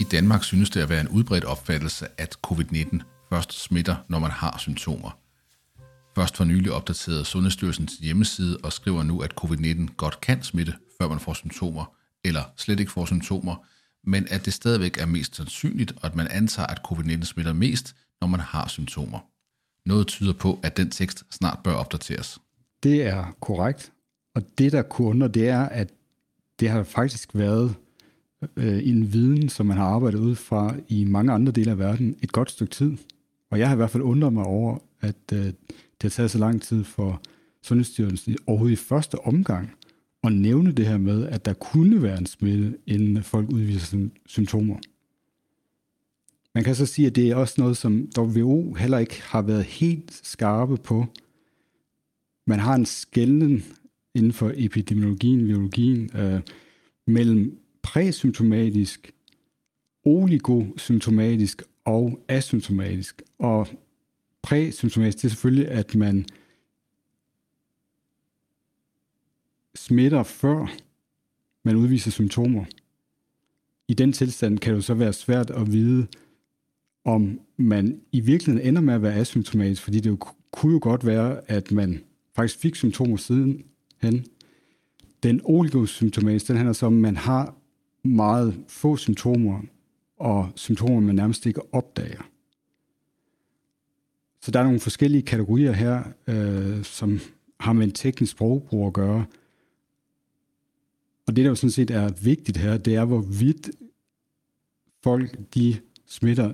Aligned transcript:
I 0.00 0.04
Danmark 0.04 0.44
synes 0.44 0.70
det 0.70 0.80
at 0.80 0.88
være 0.88 1.00
en 1.00 1.08
udbredt 1.08 1.44
opfattelse, 1.44 2.06
at 2.18 2.36
covid-19 2.46 3.00
først 3.30 3.52
smitter, 3.62 3.96
når 4.08 4.18
man 4.18 4.30
har 4.30 4.58
symptomer. 4.58 5.18
Først 6.14 6.36
for 6.36 6.44
nylig 6.44 6.72
opdateret 6.72 7.26
Sundhedsstyrelsens 7.26 7.92
hjemmeside 7.92 8.58
og 8.62 8.72
skriver 8.72 9.02
nu, 9.02 9.20
at 9.20 9.32
covid-19 9.40 9.94
godt 9.96 10.20
kan 10.20 10.42
smitte, 10.42 10.74
før 11.00 11.08
man 11.08 11.20
får 11.20 11.34
symptomer, 11.34 11.94
eller 12.24 12.42
slet 12.56 12.80
ikke 12.80 12.92
får 12.92 13.04
symptomer, 13.04 13.56
men 14.04 14.26
at 14.30 14.44
det 14.44 14.52
stadigvæk 14.52 14.98
er 14.98 15.06
mest 15.06 15.36
sandsynligt, 15.36 15.92
og 15.92 16.06
at 16.06 16.16
man 16.16 16.28
antager, 16.28 16.66
at 16.66 16.80
covid-19 16.88 17.24
smitter 17.24 17.52
mest, 17.52 17.96
når 18.20 18.28
man 18.28 18.40
har 18.40 18.68
symptomer. 18.68 19.18
Noget 19.88 20.06
tyder 20.06 20.32
på, 20.32 20.60
at 20.62 20.76
den 20.76 20.90
tekst 20.90 21.24
snart 21.30 21.58
bør 21.64 21.74
opdateres. 21.74 22.38
Det 22.82 23.02
er 23.02 23.36
korrekt. 23.40 23.92
Og 24.34 24.42
det, 24.58 24.72
der 24.72 24.82
kunder, 24.82 25.28
det 25.28 25.48
er, 25.48 25.62
at 25.62 25.90
det 26.60 26.70
har 26.70 26.82
faktisk 26.82 27.30
været 27.34 27.74
øh, 28.56 28.88
en 28.88 29.12
viden, 29.12 29.48
som 29.48 29.66
man 29.66 29.76
har 29.76 29.86
arbejdet 29.86 30.18
ud 30.18 30.34
fra 30.34 30.74
i 30.88 31.04
mange 31.04 31.32
andre 31.32 31.52
dele 31.52 31.70
af 31.70 31.78
verden 31.78 32.16
et 32.22 32.32
godt 32.32 32.50
stykke 32.50 32.70
tid. 32.70 32.96
Og 33.50 33.58
jeg 33.58 33.68
har 33.68 33.74
i 33.74 33.76
hvert 33.76 33.90
fald 33.90 34.02
undret 34.02 34.32
mig 34.32 34.44
over, 34.44 34.78
at 35.00 35.32
øh, 35.32 35.44
det 35.44 36.02
har 36.02 36.08
taget 36.08 36.30
så 36.30 36.38
lang 36.38 36.62
tid 36.62 36.84
for 36.84 37.20
Sundhedsstyrelsen 37.62 38.36
overhovedet 38.46 38.72
i 38.72 38.84
første 38.84 39.18
omgang 39.18 39.70
at 40.24 40.32
nævne 40.32 40.72
det 40.72 40.86
her 40.86 40.98
med, 40.98 41.26
at 41.26 41.44
der 41.44 41.52
kunne 41.52 42.02
være 42.02 42.18
en 42.18 42.26
smitte, 42.26 42.78
inden 42.86 43.22
folk 43.22 43.48
udviser 43.52 44.08
symptomer. 44.26 44.76
Man 46.54 46.64
kan 46.64 46.74
så 46.74 46.86
sige, 46.86 47.06
at 47.06 47.16
det 47.16 47.30
er 47.30 47.36
også 47.36 47.54
noget, 47.58 47.76
som 47.76 48.08
WHO 48.18 48.74
heller 48.74 48.98
ikke 48.98 49.22
har 49.22 49.42
været 49.42 49.64
helt 49.64 50.20
skarpe 50.22 50.76
på. 50.76 51.06
Man 52.46 52.58
har 52.58 52.74
en 52.74 52.86
skælden 52.86 53.64
inden 54.14 54.32
for 54.32 54.52
epidemiologien, 54.54 55.46
biologien, 55.46 56.10
øh, 56.16 56.40
mellem 57.06 57.58
præsymptomatisk, 57.88 59.12
oligosymptomatisk 60.04 61.62
og 61.84 62.20
asymptomatisk. 62.28 63.22
Og 63.38 63.68
præsymptomatisk, 64.42 65.18
det 65.18 65.24
er 65.24 65.28
selvfølgelig, 65.28 65.68
at 65.68 65.94
man 65.94 66.26
smitter 69.74 70.22
før 70.22 70.76
man 71.64 71.76
udviser 71.76 72.10
symptomer. 72.10 72.64
I 73.88 73.94
den 73.94 74.12
tilstand 74.12 74.58
kan 74.58 74.72
det 74.72 74.76
jo 74.76 74.82
så 74.82 74.94
være 74.94 75.12
svært 75.12 75.50
at 75.50 75.72
vide, 75.72 76.06
om 77.04 77.40
man 77.56 78.00
i 78.12 78.20
virkeligheden 78.20 78.68
ender 78.68 78.82
med 78.82 78.94
at 78.94 79.02
være 79.02 79.14
asymptomatisk, 79.14 79.82
fordi 79.82 80.00
det 80.00 80.10
jo, 80.10 80.18
kunne 80.50 80.72
jo 80.72 80.78
godt 80.82 81.06
være, 81.06 81.50
at 81.50 81.72
man 81.72 82.04
faktisk 82.36 82.58
fik 82.58 82.74
symptomer 82.74 83.16
siden 83.16 83.64
hen. 84.02 84.26
Den 85.22 85.40
oligosymptomatisk, 85.44 86.48
den 86.48 86.56
handler 86.56 86.72
så 86.72 86.86
om, 86.86 86.94
at 86.94 87.00
man 87.00 87.16
har 87.16 87.57
meget 88.16 88.64
få 88.68 88.96
symptomer, 88.96 89.60
og 90.16 90.50
symptomer, 90.54 91.00
man 91.00 91.14
nærmest 91.14 91.46
ikke 91.46 91.74
opdager. 91.74 92.22
Så 94.42 94.50
der 94.50 94.60
er 94.60 94.64
nogle 94.64 94.80
forskellige 94.80 95.22
kategorier 95.22 95.72
her, 95.72 96.02
øh, 96.26 96.84
som 96.84 97.20
har 97.60 97.72
med 97.72 97.84
en 97.84 97.92
teknisk 97.92 98.32
sprogbrug 98.32 98.86
at 98.86 98.92
gøre. 98.92 99.26
Og 101.26 101.36
det, 101.36 101.44
der 101.44 101.50
jo 101.50 101.54
sådan 101.54 101.70
set 101.70 101.90
er 101.90 102.12
vigtigt 102.22 102.56
her, 102.56 102.78
det 102.78 102.94
er, 102.94 103.04
hvorvidt 103.04 103.70
folk 105.02 105.38
de 105.54 105.80
smitter, 106.06 106.52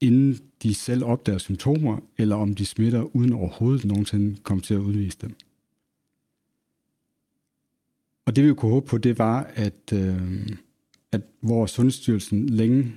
inden 0.00 0.38
de 0.62 0.74
selv 0.74 1.04
opdager 1.04 1.38
symptomer, 1.38 1.98
eller 2.18 2.36
om 2.36 2.54
de 2.54 2.66
smitter 2.66 3.16
uden 3.16 3.32
overhovedet 3.32 3.84
nogensinde 3.84 4.36
kommer 4.42 4.62
til 4.62 4.74
at 4.74 4.80
udvise 4.80 5.18
dem. 5.20 5.34
Og 8.26 8.36
det 8.36 8.44
vi 8.44 8.54
kunne 8.54 8.72
håbe 8.72 8.86
på, 8.86 8.98
det 8.98 9.18
var, 9.18 9.50
at, 9.54 9.92
øh, 9.92 10.48
at 11.12 11.20
hvor 11.40 11.66
Sundhedsstyrelsen 11.66 12.48
længe 12.48 12.92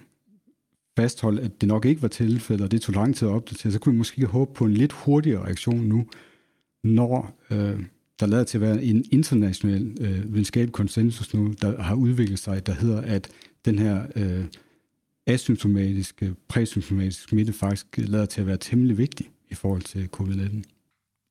fastholdt, 0.97 1.39
at 1.39 1.61
det 1.61 1.69
nok 1.69 1.85
ikke 1.85 2.01
var 2.01 2.07
tilfældet, 2.07 2.65
og 2.65 2.71
det 2.71 2.81
tog 2.81 2.95
lang 2.95 3.15
tid 3.15 3.27
at 3.27 3.33
opdatere, 3.33 3.71
så 3.71 3.79
kunne 3.79 3.93
vi 3.93 3.97
måske 3.97 4.25
håbe 4.25 4.53
på 4.53 4.65
en 4.65 4.73
lidt 4.73 4.91
hurtigere 4.91 5.45
reaktion 5.45 5.79
nu, 5.79 6.07
når 6.83 7.39
øh, 7.51 7.79
der 8.19 8.25
lader 8.25 8.43
til 8.43 8.57
at 8.57 8.61
være 8.61 8.83
en 8.83 9.05
international 9.11 9.97
øh, 10.01 10.33
videnskabelig 10.33 10.73
konsensus 10.73 11.33
nu, 11.33 11.53
der 11.61 11.81
har 11.81 11.95
udviklet 11.95 12.39
sig, 12.39 12.65
der 12.65 12.73
hedder, 12.73 13.01
at 13.01 13.29
den 13.65 13.79
her 13.79 14.05
øh, 14.15 14.45
asymptomatiske, 15.27 16.35
præsymptomatiske 16.47 17.29
smitte 17.29 17.53
faktisk 17.53 17.85
lader 17.97 18.25
til 18.25 18.41
at 18.41 18.47
være 18.47 18.57
temmelig 18.57 18.97
vigtig 18.97 19.29
i 19.51 19.55
forhold 19.55 19.81
til 19.81 20.09
covid-19. 20.15 20.61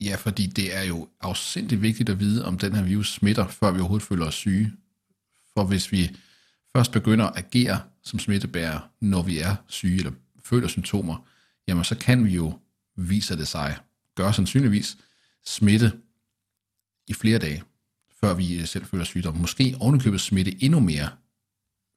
Ja, 0.01 0.17
fordi 0.17 0.47
det 0.47 0.77
er 0.77 0.83
jo 0.83 1.09
afsindig 1.21 1.83
vigtigt 1.83 2.09
at 2.09 2.21
vide, 2.21 2.45
om 2.45 2.59
den 2.59 2.75
her 2.75 2.85
virus 2.85 3.12
smitter, 3.12 3.49
før 3.49 3.73
vi 3.73 3.79
overhovedet 3.79 4.06
føler 4.06 4.27
os 4.27 4.35
syge. 4.35 4.73
For 5.55 5.65
hvis 5.65 5.93
vi 5.93 6.11
først 6.77 6.93
begynder 6.93 7.27
at 7.27 7.44
agere 7.44 7.81
som 8.03 8.19
smittebærer, 8.19 8.81
når 9.00 9.22
vi 9.22 9.38
er 9.38 9.56
syge 9.69 9.99
eller 9.99 10.12
føler 10.44 10.69
symptomer, 10.69 11.27
jamen 11.69 11.84
så 11.84 11.99
kan 11.99 12.25
vi 12.25 12.31
jo, 12.31 12.59
viser 12.97 13.37
det 13.37 13.49
sig, 13.49 13.77
gøre 14.15 14.33
sandsynligvis 14.33 14.97
smitte 15.44 15.93
i 17.06 17.15
flere 17.15 17.38
dage, 17.38 17.62
før 18.21 18.34
vi 18.34 18.59
øh, 18.59 18.66
selv 18.66 18.84
føler 18.84 19.05
sygdom. 19.05 19.37
Måske 19.37 19.77
ovenikøbet 19.81 20.21
smitte 20.21 20.65
endnu 20.65 20.81
mere, 20.81 21.09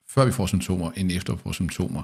før 0.07 0.25
vi 0.25 0.31
får 0.31 0.45
symptomer, 0.45 0.91
end 0.91 1.11
efter 1.11 1.33
vi 1.33 1.41
får 1.43 1.51
symptomer. 1.51 2.03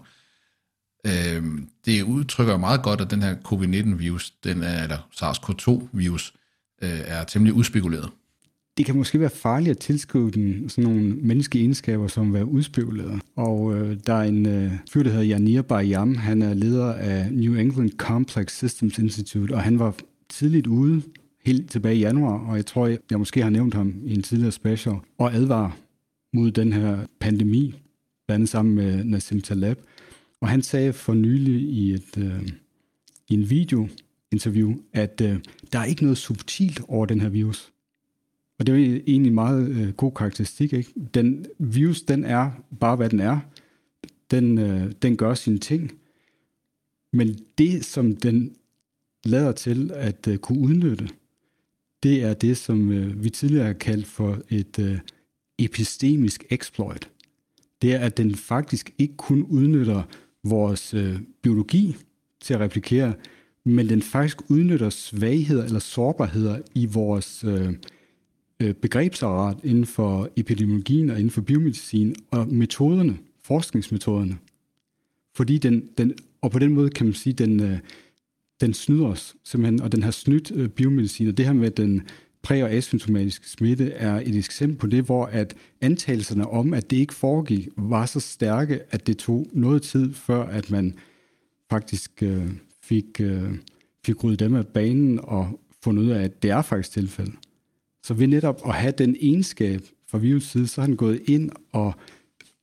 Øh, 1.06 1.62
det 1.86 2.02
udtrykker 2.02 2.58
meget 2.58 2.84
godt, 2.84 3.02
at 3.02 3.12
den 3.12 3.22
her 3.22 3.36
covid-19-virus, 3.36 4.32
den 4.32 4.64
er, 4.64 4.84
eller 4.84 4.98
SARS-CoV-2-virus, 5.12 6.34
øh, 6.82 6.90
er 6.90 7.24
temmelig 7.24 7.54
udspekuleret. 7.54 8.10
Det 8.78 8.86
kan 8.86 8.96
måske 8.96 9.20
være 9.20 9.30
farligt 9.30 9.72
at 9.72 9.78
tilskrive 9.78 10.32
den 10.32 10.70
sådan 10.70 10.84
nogle 10.84 11.02
menneskelige 11.02 11.64
egenskaber, 11.64 12.08
som 12.08 12.28
at 12.28 12.34
være 12.34 12.46
udspivlede. 12.46 13.20
Og 13.36 13.76
øh, 13.76 13.98
der 14.06 14.14
er 14.14 14.24
en 14.24 14.46
øh, 14.46 14.72
fyr, 14.92 15.04
der 15.04 15.10
hedder 15.10 15.26
Janir 15.26 15.62
Bayam, 15.62 16.16
han 16.16 16.42
er 16.42 16.54
leder 16.54 16.94
af 16.94 17.32
New 17.32 17.54
England 17.56 17.92
Complex 17.98 18.58
Systems 18.58 19.00
Institute, 19.00 19.54
og 19.54 19.62
han 19.62 19.80
var 19.80 19.96
tidligt 20.30 20.68
ude, 20.68 21.02
helt 21.46 21.70
tilbage 21.70 21.96
i 21.96 22.00
januar, 22.00 22.40
og 22.48 22.56
jeg 22.56 22.66
tror, 22.66 22.88
jeg, 22.88 22.98
jeg 23.12 23.20
måske 23.20 23.42
har 23.42 23.50
nævnt 23.50 23.74
ham 23.74 23.94
i 24.06 24.14
en 24.14 24.24
tidligere 24.24 24.52
special, 24.52 24.96
og 25.18 25.34
advarer 25.34 25.72
mod 26.34 26.52
den 26.52 26.74
her 26.74 26.98
pandemi, 27.20 27.76
blandt 28.28 28.40
andet 28.40 28.50
sammen 28.50 28.76
med 28.76 29.04
Nassim 29.04 29.42
Taleb. 29.42 29.80
Og 30.42 30.50
han 30.50 30.62
sagde 30.62 30.94
for 30.94 31.14
nylig 31.14 31.62
i, 31.62 31.94
et, 31.94 32.18
øh, 32.18 32.48
i 33.30 33.34
en 33.34 33.50
video-interview, 33.50 34.76
at 34.94 35.22
øh, 35.24 35.40
der 35.74 35.80
er 35.80 35.86
ikke 35.86 36.04
noget 36.04 36.18
subtilt 36.18 36.82
over 36.88 37.06
den 37.06 37.22
her 37.22 37.30
virus. 37.30 37.72
Og 38.62 38.68
det 38.68 38.74
er 38.74 39.02
egentlig 39.08 39.30
en 39.30 39.36
meget 39.36 39.68
øh, 39.68 39.94
god 39.94 40.12
karakteristik. 40.12 40.74
Ikke? 40.74 40.94
Den 41.14 41.46
virus, 41.60 42.02
den 42.02 42.26
er 42.26 42.52
bare, 42.80 42.96
hvad 42.96 43.10
den 43.10 43.20
er. 43.20 43.40
Den, 44.32 44.58
øh, 44.58 44.92
den 45.02 45.18
gør 45.18 45.34
sine 45.34 45.58
ting. 45.58 45.92
Men 47.14 47.40
det, 47.58 47.86
som 47.86 48.16
den 48.16 48.56
lader 49.26 49.52
til 49.52 49.92
at 49.94 50.28
øh, 50.28 50.38
kunne 50.38 50.60
udnytte, 50.60 51.10
det 52.04 52.24
er 52.24 52.34
det, 52.34 52.58
som 52.58 52.92
øh, 52.92 53.24
vi 53.24 53.30
tidligere 53.30 53.66
har 53.66 53.74
kaldt 53.74 54.06
for 54.06 54.40
et 54.50 54.80
øh, 54.80 55.00
epistemisk 55.58 56.46
exploit. 56.50 57.10
Det 57.82 57.94
er, 57.94 58.00
at 58.00 58.18
den 58.18 58.36
faktisk 58.36 58.92
ikke 58.98 59.18
kun 59.18 59.44
udnytter 59.44 60.04
vores 60.44 60.94
øh, 60.94 61.20
biologi 61.42 61.96
til 62.42 62.54
at 62.54 62.60
replikere, 62.60 63.14
men 63.64 63.90
den 63.90 64.02
faktisk 64.02 64.50
udnytter 64.50 64.90
svagheder 64.90 65.64
eller 65.64 65.80
sårbarheder 65.80 66.60
i 66.76 66.86
vores 66.86 67.44
øh, 67.44 67.68
øh, 67.68 67.74
Øh, 68.62 68.74
begrebsapparat 68.74 69.58
inden 69.64 69.86
for 69.86 70.30
epidemiologien 70.36 71.10
og 71.10 71.16
inden 71.16 71.32
for 71.32 71.42
biomedicin 71.42 72.16
og 72.32 72.48
metoderne, 72.48 73.18
forskningsmetoderne. 73.44 74.38
Fordi 75.36 75.58
den, 75.58 75.90
den 75.98 76.14
og 76.42 76.52
på 76.52 76.60
den 76.60 76.74
måde 76.74 76.90
kan 76.90 77.06
man 77.06 77.14
sige, 77.14 77.34
den, 77.34 77.60
øh, 77.60 77.78
den 78.62 78.74
snyder 78.74 79.06
os 79.06 79.36
simpelthen, 79.44 79.82
og 79.82 79.92
den 79.92 80.04
har 80.04 80.12
snydt 80.12 80.52
øh, 80.56 80.70
biomedicin, 80.70 81.28
og 81.28 81.38
det 81.38 81.46
her 81.46 81.54
med 81.54 81.72
den 81.72 82.02
præ- 82.48 82.64
og 82.64 82.72
asymptomatiske 82.72 83.50
smitte 83.50 83.92
er 83.92 84.16
et 84.16 84.36
eksempel 84.36 84.78
på 84.78 84.88
det, 84.88 85.04
hvor 85.04 85.26
at 85.26 85.56
antagelserne 85.82 86.50
om, 86.50 86.74
at 86.74 86.92
det 86.92 86.98
ikke 86.98 87.14
foregik, 87.14 87.68
var 87.78 88.06
så 88.06 88.20
stærke, 88.20 88.80
at 88.92 89.08
det 89.08 89.18
tog 89.18 89.48
noget 89.54 89.82
tid, 89.82 90.14
før 90.14 90.44
at 90.44 90.72
man 90.72 90.94
faktisk 91.70 92.24
øh, 92.24 92.48
fik, 92.82 93.22
øh, 93.22 93.52
fik 94.06 94.24
ryddet 94.24 94.40
dem 94.40 94.56
af 94.56 94.68
banen 94.68 95.20
og 95.24 95.60
fundet 95.84 96.04
ud 96.04 96.10
af, 96.10 96.24
at 96.24 96.44
det 96.44 96.52
er 96.52 96.62
faktisk 96.62 96.92
tilfældet. 96.92 97.36
Så 98.04 98.14
ved 98.14 98.28
netop 98.28 98.62
at 98.66 98.76
have 98.76 98.94
den 98.98 99.16
egenskab 99.20 99.82
fra 100.08 100.18
virus 100.18 100.44
side, 100.44 100.68
så 100.68 100.82
har 100.82 100.88
den 100.88 100.98
gået 100.98 101.22
ind 101.28 101.50
og 101.72 101.94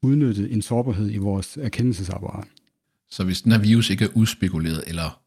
udnyttet 0.02 0.52
en 0.52 0.62
sårbarhed 0.62 1.10
i 1.10 1.16
vores 1.16 1.56
erkendelsesapparat. 1.56 2.48
Så 3.10 3.24
hvis 3.24 3.42
den 3.42 3.52
her 3.52 3.58
virus 3.58 3.90
ikke 3.90 4.04
er 4.04 4.08
udspekuleret 4.14 4.84
eller 4.86 5.20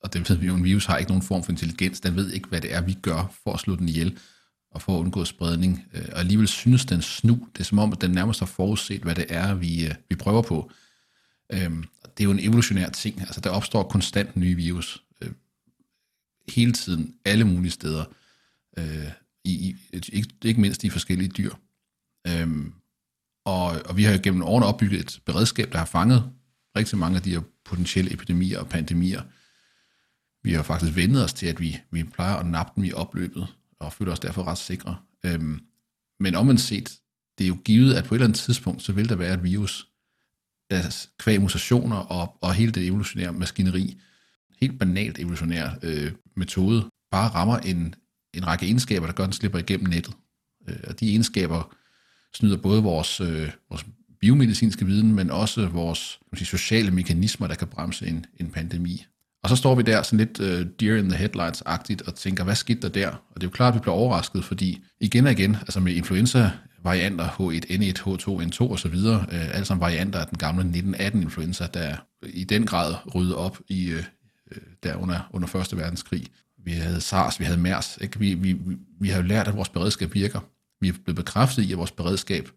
og 0.00 0.12
det 0.12 0.30
ved 0.30 0.36
vi 0.36 0.46
jo, 0.46 0.54
en 0.54 0.64
virus 0.64 0.86
har 0.86 0.96
ikke 0.96 1.10
nogen 1.10 1.22
form 1.22 1.42
for 1.42 1.52
intelligens, 1.52 2.00
den 2.00 2.16
ved 2.16 2.32
ikke, 2.32 2.48
hvad 2.48 2.60
det 2.60 2.74
er, 2.74 2.80
vi 2.80 2.92
gør 3.02 3.34
for 3.44 3.52
at 3.52 3.60
slå 3.60 3.76
den 3.76 3.88
ihjel 3.88 4.18
og 4.70 4.82
for 4.82 4.96
at 4.96 5.00
undgå 5.00 5.24
spredning. 5.24 5.84
Øh, 5.94 6.08
og 6.12 6.18
alligevel 6.18 6.48
synes 6.48 6.84
den 6.84 7.02
snu, 7.02 7.48
det 7.52 7.60
er 7.60 7.64
som 7.64 7.78
om, 7.78 7.92
at 7.92 8.00
den 8.00 8.10
nærmest 8.10 8.40
har 8.40 8.46
forudset, 8.46 9.02
hvad 9.02 9.14
det 9.14 9.26
er, 9.28 9.54
vi, 9.54 9.86
øh, 9.86 9.94
vi 10.08 10.16
prøver 10.16 10.42
på. 10.42 10.70
Øhm, 11.52 11.84
det 12.02 12.20
er 12.20 12.24
jo 12.24 12.30
en 12.30 12.40
evolutionær 12.40 12.88
ting, 12.88 13.20
altså 13.20 13.40
der 13.40 13.50
opstår 13.50 13.82
konstant 13.82 14.36
nye 14.36 14.54
virus, 14.54 15.04
øh, 15.22 15.30
hele 16.48 16.72
tiden, 16.72 17.14
alle 17.24 17.44
mulige 17.44 17.70
steder, 17.70 18.04
øh, 18.78 19.10
i, 19.44 19.50
i, 19.50 19.76
ikke, 20.12 20.28
ikke 20.44 20.60
mindst 20.60 20.84
i 20.84 20.90
forskellige 20.90 21.28
dyr. 21.28 21.52
Øhm, 22.26 22.72
Og, 23.46 23.66
og 23.88 23.96
vi 23.96 24.04
har 24.04 24.12
jo 24.12 24.20
gennem 24.22 24.42
årene 24.42 24.66
opbygget 24.66 25.00
et 25.00 25.20
beredskab, 25.26 25.72
der 25.72 25.78
har 25.78 25.84
fanget 25.84 26.32
rigtig 26.76 26.98
mange 26.98 27.16
af 27.16 27.22
de 27.22 27.30
her 27.30 27.42
potentielle 27.64 28.12
epidemier 28.12 28.58
og 28.58 28.68
pandemier. 28.68 29.22
Vi 30.42 30.52
har 30.52 30.62
faktisk 30.62 30.96
vendet 30.96 31.24
os 31.24 31.32
til, 31.32 31.46
at 31.46 31.60
vi, 31.60 31.80
vi 31.90 32.04
plejer 32.04 32.36
at 32.36 32.46
nappe 32.46 32.72
dem 32.76 32.84
i 32.84 32.92
opløbet, 32.92 33.46
og 33.80 33.92
føler 33.92 34.12
os 34.12 34.20
derfor 34.20 34.44
ret 34.44 34.58
sikre. 34.58 34.96
Øhm, 35.24 35.60
men 36.20 36.34
omvendt 36.34 36.60
set, 36.60 37.00
det 37.38 37.44
er 37.44 37.48
jo 37.48 37.58
givet, 37.64 37.94
at 37.94 38.04
på 38.04 38.14
et 38.14 38.16
eller 38.16 38.26
andet 38.26 38.38
tidspunkt, 38.40 38.82
så 38.82 38.92
vil 38.92 39.08
der 39.08 39.16
være 39.16 39.34
et 39.34 39.42
virus, 39.42 39.88
der 40.70 41.06
kvæg 41.18 41.40
mutationer 41.40 41.96
og, 41.96 42.36
og 42.40 42.54
hele 42.54 42.72
det 42.72 42.86
evolutionære 42.86 43.32
maskineri, 43.32 44.00
helt 44.60 44.78
banalt 44.78 45.18
evolutionær 45.18 45.78
øh, 45.82 46.12
metode, 46.36 46.90
bare 47.10 47.28
rammer 47.28 47.58
en, 47.58 47.94
en 48.34 48.46
række 48.46 48.66
egenskaber, 48.66 49.06
der 49.06 49.12
gør, 49.12 49.24
at 49.24 49.28
den 49.28 49.32
slipper 49.32 49.58
igennem 49.58 49.88
nettet. 49.88 50.14
Øh, 50.68 50.76
og 50.88 51.00
de 51.00 51.08
egenskaber 51.08 51.74
snyder 52.34 52.56
både 52.56 52.82
vores, 52.82 53.20
øh, 53.20 53.50
vores 53.70 53.86
biomedicinske 54.20 54.86
viden, 54.86 55.14
men 55.14 55.30
også 55.30 55.66
vores 55.66 56.20
sige, 56.34 56.46
sociale 56.46 56.90
mekanismer, 56.90 57.46
der 57.46 57.54
kan 57.54 57.68
bremse 57.68 58.06
en, 58.06 58.26
en 58.40 58.50
pandemi. 58.50 59.06
Og 59.42 59.48
så 59.48 59.56
står 59.56 59.74
vi 59.74 59.82
der 59.82 60.02
sådan 60.02 60.18
lidt 60.18 60.40
uh, 60.40 60.66
deer 60.80 60.96
in 60.96 61.08
the 61.08 61.18
headlights-agtigt 61.18 62.06
og 62.06 62.14
tænker, 62.14 62.44
hvad 62.44 62.54
skete 62.54 62.80
der 62.80 62.88
der? 62.88 63.08
Og 63.08 63.34
det 63.34 63.42
er 63.42 63.46
jo 63.46 63.50
klart, 63.50 63.68
at 63.68 63.74
vi 63.74 63.80
bliver 63.80 63.94
overrasket, 63.94 64.44
fordi 64.44 64.84
igen 65.00 65.26
og 65.26 65.32
igen, 65.32 65.54
altså 65.54 65.80
med 65.80 65.92
influenza-varianter 65.92 67.28
H1, 67.28 67.64
N1, 67.70 67.98
H2, 67.98 68.26
N2 68.28 68.72
osv., 68.72 68.94
uh, 68.94 69.54
alle 69.54 69.64
sammen 69.64 69.80
varianter 69.80 70.20
af 70.20 70.26
den 70.26 70.38
gamle 70.38 70.62
1918-influenza, 70.64 71.66
der 71.74 71.96
i 72.22 72.44
den 72.44 72.66
grad 72.66 72.94
rydde 73.14 73.36
op 73.36 73.58
i 73.68 73.92
uh, 73.94 74.04
der 74.82 74.96
under, 74.96 75.30
under 75.32 75.48
Første 75.48 75.76
Verdenskrig. 75.76 76.26
Vi 76.68 76.74
havde 76.74 77.00
SARS, 77.00 77.40
vi 77.40 77.44
havde 77.44 77.60
MERS. 77.60 77.98
Ikke? 78.00 78.18
Vi, 78.18 78.34
vi, 78.34 78.52
vi, 78.52 78.76
vi 79.00 79.08
har 79.08 79.16
jo 79.16 79.22
lært, 79.22 79.48
at 79.48 79.56
vores 79.56 79.68
beredskab 79.68 80.14
virker. 80.14 80.40
Vi 80.80 80.88
er 80.88 80.92
blevet 81.04 81.16
bekræftet 81.16 81.62
i, 81.62 81.72
at 81.72 81.78
vores 81.78 81.90
beredskab 81.90 82.48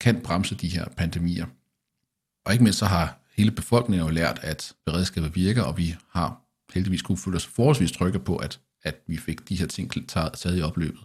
kan 0.00 0.20
bremse 0.20 0.54
de 0.54 0.68
her 0.68 0.84
pandemier. 0.96 1.46
Og 2.44 2.52
ikke 2.52 2.64
mindst 2.64 2.78
så 2.78 2.86
har 2.86 3.18
hele 3.36 3.50
befolkningen 3.50 4.06
jo 4.06 4.12
lært, 4.12 4.38
at 4.42 4.72
beredskabet 4.86 5.34
virker, 5.34 5.62
og 5.62 5.78
vi 5.78 5.96
har 6.10 6.40
heldigvis 6.74 7.02
kunne 7.02 7.18
føle 7.18 7.36
os 7.36 7.46
forholdsvis 7.46 7.92
trygge 7.92 8.18
på, 8.18 8.36
at, 8.36 8.60
at 8.82 8.94
vi 9.06 9.16
fik 9.16 9.48
de 9.48 9.56
her 9.56 9.66
ting 9.66 10.08
taget 10.08 10.58
i 10.58 10.62
opløbet. 10.62 11.00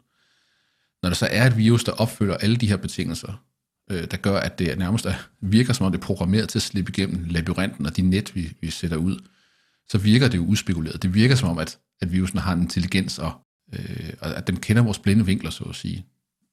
Når 1.04 1.10
der 1.10 1.16
så 1.16 1.28
er 1.32 1.48
et 1.48 1.58
virus, 1.58 1.84
der 1.84 1.92
opfylder 1.92 2.38
alle 2.38 2.56
de 2.56 2.68
her 2.68 2.78
betingelser, 2.78 3.44
øh, 3.92 4.12
der 4.12 4.18
gør, 4.18 4.40
at 4.40 4.60
det 4.60 4.78
nærmest 4.78 5.06
er, 5.06 5.16
virker 5.42 5.74
som 5.74 5.86
om 5.86 5.92
det 5.92 6.00
er 6.00 6.06
programmeret 6.06 6.50
til 6.50 6.60
at 6.60 6.64
slippe 6.64 6.92
igennem 6.92 7.24
labyrinten 7.24 7.86
og 7.86 7.98
de 7.98 8.02
net, 8.02 8.36
vi, 8.36 8.54
vi 8.62 8.70
sætter 8.70 8.98
ud, 8.98 9.20
så 9.90 9.98
virker 9.98 10.28
det 10.28 10.38
jo 10.38 10.44
uspekuleret. 10.44 11.04
Det 11.04 11.14
virker 11.14 11.36
som 11.36 11.50
om, 11.50 11.58
at, 11.58 11.80
at 12.04 12.12
virusen 12.12 12.40
har 12.40 12.54
en 12.54 12.62
intelligens, 12.62 13.20
og, 13.20 13.32
øh, 13.74 14.14
og 14.22 14.38
at 14.38 14.48
dem 14.48 14.58
kender 14.58 14.84
vores 14.84 15.00
blinde 15.00 15.26
vinkler, 15.26 15.50
så 15.50 15.64
at 15.64 15.76
sige. 15.76 16.06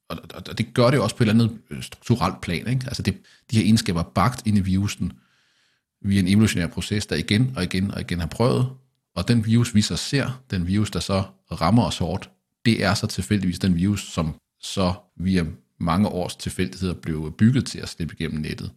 Og, 0.08 0.18
og, 0.34 0.42
og 0.48 0.58
det 0.58 0.74
gør 0.74 0.90
det 0.90 0.96
jo 0.96 1.02
også 1.02 1.16
på 1.16 1.24
et 1.24 1.28
eller 1.28 1.44
andet 1.44 1.58
øh, 1.70 1.82
strukturelt 1.82 2.40
plan. 2.40 2.68
Ikke? 2.68 2.86
Altså 2.86 3.02
det, 3.02 3.14
de 3.50 3.56
her 3.56 3.64
egenskaber 3.64 4.00
er 4.00 4.10
bagt 4.14 4.46
ind 4.46 4.58
i 4.58 4.60
virusen 4.60 5.12
via 6.02 6.20
en 6.20 6.28
evolutionær 6.28 6.66
proces, 6.66 7.06
der 7.06 7.16
igen 7.16 7.52
og 7.56 7.62
igen 7.62 7.90
og 7.90 8.00
igen 8.00 8.20
har 8.20 8.26
prøvet, 8.26 8.68
og 9.14 9.28
den 9.28 9.46
virus, 9.46 9.74
vi 9.74 9.82
så 9.82 9.96
ser, 9.96 10.42
den 10.50 10.66
virus, 10.66 10.90
der 10.90 11.00
så 11.00 11.24
rammer 11.52 11.84
os 11.84 11.98
hårdt, 11.98 12.30
det 12.64 12.84
er 12.84 12.94
så 12.94 13.06
tilfældigvis 13.06 13.58
den 13.58 13.76
virus, 13.76 14.12
som 14.12 14.34
så 14.60 14.94
via 15.16 15.44
mange 15.78 16.08
års 16.08 16.36
tilfældigheder 16.36 16.94
blev 16.94 17.34
bygget 17.38 17.66
til 17.66 17.78
at 17.78 17.88
slippe 17.88 18.14
igennem 18.18 18.40
nettet. 18.40 18.70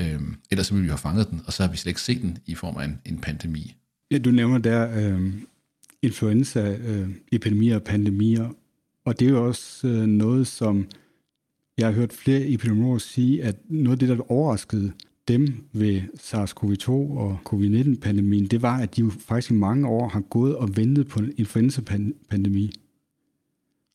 Øhm, 0.00 0.36
ellers 0.50 0.72
ville 0.72 0.82
vi 0.82 0.88
have 0.88 0.98
fanget 0.98 1.30
den, 1.30 1.42
og 1.46 1.52
så 1.52 1.62
har 1.62 1.70
vi 1.70 1.76
slet 1.76 1.90
ikke 1.90 2.00
set 2.00 2.22
den 2.22 2.38
i 2.46 2.54
form 2.54 2.76
af 2.76 2.84
en, 2.84 3.00
en 3.04 3.18
pandemi. 3.18 3.74
Ja, 4.10 4.18
du 4.18 4.30
nævner 4.30 4.58
der 4.58 4.90
øh, 4.96 5.32
influenza, 6.04 6.76
øh, 6.86 7.76
og 7.76 7.82
pandemier, 7.82 8.48
og 9.04 9.20
det 9.20 9.26
er 9.26 9.30
jo 9.30 9.46
også 9.46 9.88
øh, 9.88 10.06
noget, 10.06 10.46
som 10.46 10.86
jeg 11.78 11.86
har 11.86 11.92
hørt 11.92 12.12
flere 12.12 12.48
epidemiologer 12.48 12.98
sige, 12.98 13.42
at 13.42 13.56
noget 13.68 14.02
af 14.02 14.08
det, 14.08 14.18
der 14.18 14.30
overraskede 14.30 14.92
dem 15.28 15.54
ved 15.72 16.02
SARS-CoV-2 16.20 16.90
og 16.90 17.38
COVID-19-pandemien, 17.44 18.46
det 18.46 18.62
var, 18.62 18.78
at 18.78 18.96
de 18.96 19.00
jo 19.00 19.10
faktisk 19.10 19.50
i 19.50 19.54
mange 19.54 19.88
år 19.88 20.08
har 20.08 20.20
gået 20.20 20.56
og 20.56 20.76
ventet 20.76 21.08
på 21.08 21.20
en 21.20 21.32
influenza-pandemi. 21.36 22.72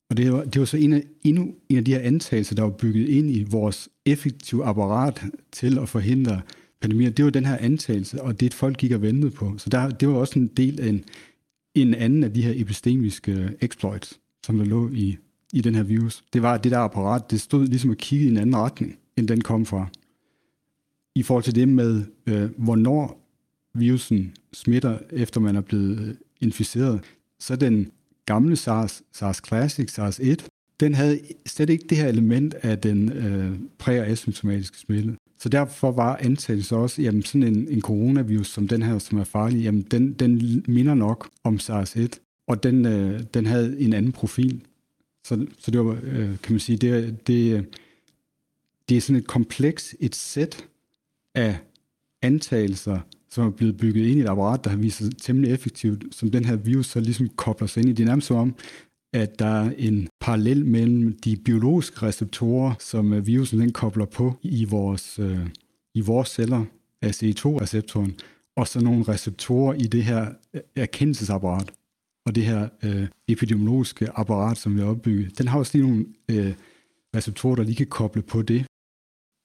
Og 0.09 0.17
det 0.17 0.33
var, 0.33 0.43
det 0.43 0.59
var 0.59 0.65
så 0.65 0.77
en 0.77 0.93
af, 0.93 1.03
endnu 1.23 1.53
en 1.69 1.77
af 1.77 1.85
de 1.85 1.93
her 1.93 1.99
antagelser, 1.99 2.55
der 2.55 2.63
var 2.63 2.69
bygget 2.69 3.09
ind 3.09 3.31
i 3.31 3.43
vores 3.43 3.89
effektive 4.05 4.65
apparat 4.65 5.25
til 5.51 5.79
at 5.79 5.89
forhindre 5.89 6.41
pandemier. 6.81 7.09
Det 7.09 7.25
var 7.25 7.31
den 7.31 7.45
her 7.45 7.57
antagelse, 7.57 8.21
og 8.21 8.39
det 8.39 8.53
folk 8.53 8.77
gik 8.77 8.91
og 8.91 9.01
ventede 9.01 9.31
på. 9.31 9.57
Så 9.57 9.69
der, 9.69 9.89
det 9.89 10.07
var 10.07 10.15
også 10.15 10.39
en 10.39 10.47
del 10.47 10.81
af 10.81 10.87
en, 10.87 11.03
en 11.75 11.93
anden 11.93 12.23
af 12.23 12.33
de 12.33 12.41
her 12.41 12.53
epistemiske 12.55 13.55
exploits, 13.61 14.19
som 14.45 14.57
der 14.57 14.65
lå 14.65 14.89
i, 14.89 15.17
i 15.53 15.61
den 15.61 15.75
her 15.75 15.83
virus. 15.83 16.23
Det 16.33 16.41
var 16.41 16.57
det 16.57 16.71
der 16.71 16.79
apparat, 16.79 17.31
det 17.31 17.41
stod 17.41 17.67
ligesom 17.67 17.91
at 17.91 17.97
kigge 17.97 18.25
i 18.25 18.29
en 18.29 18.37
anden 18.37 18.55
retning, 18.55 18.99
end 19.17 19.27
den 19.27 19.41
kom 19.41 19.65
fra. 19.65 19.87
I 21.15 21.23
forhold 21.23 21.43
til 21.43 21.55
det 21.55 21.67
med, 21.67 22.03
øh, 22.27 22.49
hvornår 22.57 23.25
virusen 23.73 24.35
smitter, 24.53 24.97
efter 25.11 25.39
man 25.39 25.55
er 25.55 25.61
blevet 25.61 25.99
øh, 25.99 26.15
inficeret, 26.41 27.01
så 27.39 27.55
den 27.55 27.91
gamle 28.25 28.55
SARS, 28.55 29.03
SARS 29.11 29.41
Classic, 29.47 29.91
SARS 29.91 30.19
1, 30.19 30.47
den 30.79 30.93
havde 30.93 31.19
slet 31.45 31.69
ikke 31.69 31.85
det 31.89 31.97
her 31.97 32.07
element 32.07 32.53
af 32.53 32.79
den 32.79 33.11
øh, 33.11 33.59
præ- 33.83 33.99
og 33.99 34.07
asymptomatiske 34.07 34.77
smitte. 34.77 35.15
Så 35.41 35.49
derfor 35.49 35.91
var 35.91 36.17
antagelsen 36.17 36.77
også, 36.77 37.01
jamen 37.01 37.23
sådan 37.23 37.43
en, 37.43 37.67
en 37.67 37.81
coronavirus 37.81 38.47
som 38.47 38.67
den 38.67 38.81
her, 38.81 38.99
som 38.99 39.17
er 39.17 39.23
farlig, 39.23 39.63
jamen 39.63 39.81
den, 39.81 40.13
den 40.13 40.63
minder 40.67 40.93
nok 40.93 41.29
om 41.43 41.55
SARS-1, 41.55 42.07
og 42.47 42.63
den, 42.63 42.85
øh, 42.85 43.23
den 43.33 43.45
havde 43.45 43.79
en 43.79 43.93
anden 43.93 44.11
profil. 44.11 44.61
Så, 45.25 45.47
så 45.59 45.71
det 45.71 45.85
var, 45.85 45.99
øh, 46.03 46.37
kan 46.43 46.53
man 46.53 46.59
sige, 46.59 46.77
det, 46.77 47.27
det, 47.27 47.65
det 48.89 48.97
er 48.97 49.01
sådan 49.01 49.19
et 49.19 49.27
kompleks, 49.27 49.95
et 49.99 50.15
sæt 50.15 50.67
af 51.35 51.57
antagelser, 52.21 52.99
som 53.29 53.47
er 53.47 53.51
blevet 53.51 53.77
bygget 53.77 54.05
ind 54.05 54.19
i 54.19 54.23
et 54.23 54.29
apparat, 54.29 54.63
der 54.63 54.69
har 54.69 54.77
vist 54.77 54.97
sig 54.97 55.17
temmelig 55.17 55.51
effektivt, 55.53 56.15
som 56.15 56.31
den 56.31 56.45
her 56.45 56.55
virus 56.55 56.87
så 56.87 56.99
ligesom 56.99 57.29
kobler 57.29 57.67
sig 57.67 57.81
ind 57.81 57.89
i. 57.89 57.93
Det 57.93 58.03
er 58.03 58.07
nærmest 58.07 58.27
som 58.27 58.37
om, 58.37 58.55
at 59.13 59.39
der 59.39 59.45
er 59.45 59.71
en 59.77 60.09
parallel 60.19 60.65
mellem 60.65 61.19
de 61.19 61.37
biologiske 61.37 62.01
receptorer, 62.05 62.73
som 62.79 63.13
øh, 63.13 63.27
virusen 63.27 63.59
den 63.59 63.73
kobler 63.73 64.05
på 64.05 64.37
i 64.41 64.65
vores, 64.65 65.19
øh, 65.19 65.47
i 65.93 66.01
vores 66.01 66.29
celler, 66.29 66.65
ACE2-receptoren, 67.05 68.15
og 68.55 68.67
så 68.67 68.79
nogle 68.79 69.03
receptorer 69.03 69.73
i 69.73 69.83
det 69.83 70.03
her 70.03 70.31
øh, 70.53 70.61
erkendelsesapparat, 70.75 71.71
og 72.25 72.35
det 72.35 72.45
her 72.45 72.69
øh, 72.83 73.07
epidemiologiske 73.27 74.09
apparat, 74.15 74.57
som 74.57 74.75
vi 74.75 74.79
har 74.79 74.87
opbygget. 74.87 75.37
Den 75.37 75.47
har 75.47 75.59
også 75.59 75.77
lige 75.77 75.87
nogle 75.87 76.05
øh, 76.29 76.53
receptorer, 77.15 77.55
der 77.55 77.63
lige 77.63 77.75
kan 77.75 77.87
koble 77.87 78.21
på 78.21 78.41
det. 78.41 78.65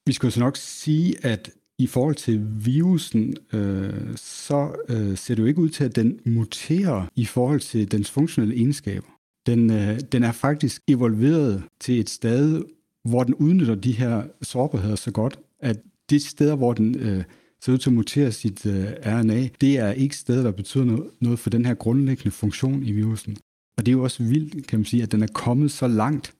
Vi 0.06 0.12
skal 0.12 0.32
så 0.32 0.40
nok 0.40 0.56
sige, 0.56 1.26
at 1.26 1.50
i 1.78 1.86
forhold 1.86 2.14
til 2.14 2.46
virusen, 2.64 3.36
øh, 3.52 4.16
så 4.16 4.72
øh, 4.88 5.16
ser 5.16 5.34
det 5.34 5.42
jo 5.42 5.46
ikke 5.46 5.60
ud 5.60 5.68
til, 5.68 5.84
at 5.84 5.96
den 5.96 6.20
muterer 6.24 7.06
i 7.16 7.24
forhold 7.24 7.60
til 7.60 7.92
dens 7.92 8.10
funktionelle 8.10 8.54
egenskaber. 8.54 9.13
Den, 9.46 9.70
øh, 9.70 10.00
den 10.12 10.22
er 10.22 10.32
faktisk 10.32 10.82
evolveret 10.88 11.62
til 11.80 12.00
et 12.00 12.10
sted, 12.10 12.64
hvor 13.04 13.24
den 13.24 13.34
udnytter 13.34 13.74
de 13.74 13.92
her 13.92 14.22
sårbarheder 14.42 14.96
så 14.96 15.10
godt, 15.10 15.38
at 15.60 15.76
de 16.10 16.20
steder, 16.20 16.56
hvor 16.56 16.72
den 16.72 16.98
øh, 16.98 17.24
ser 17.60 17.72
ud 17.72 17.78
til 17.78 17.90
at 17.90 17.94
mutere 17.94 18.32
sit 18.32 18.66
øh, 18.66 18.86
RNA, 19.06 19.48
det 19.60 19.78
er 19.78 19.92
ikke 19.92 20.16
steder, 20.16 20.42
der 20.42 20.50
betyder 20.50 20.84
noget, 20.84 21.10
noget 21.20 21.38
for 21.38 21.50
den 21.50 21.64
her 21.64 21.74
grundlæggende 21.74 22.30
funktion 22.30 22.82
i 22.82 22.92
virusen. 22.92 23.36
Og 23.76 23.86
det 23.86 23.92
er 23.92 23.96
jo 23.96 24.02
også 24.02 24.22
vildt, 24.22 24.66
kan 24.66 24.78
man 24.78 24.86
sige, 24.86 25.02
at 25.02 25.12
den 25.12 25.22
er 25.22 25.26
kommet 25.26 25.70
så 25.70 25.88
langt, 25.88 26.34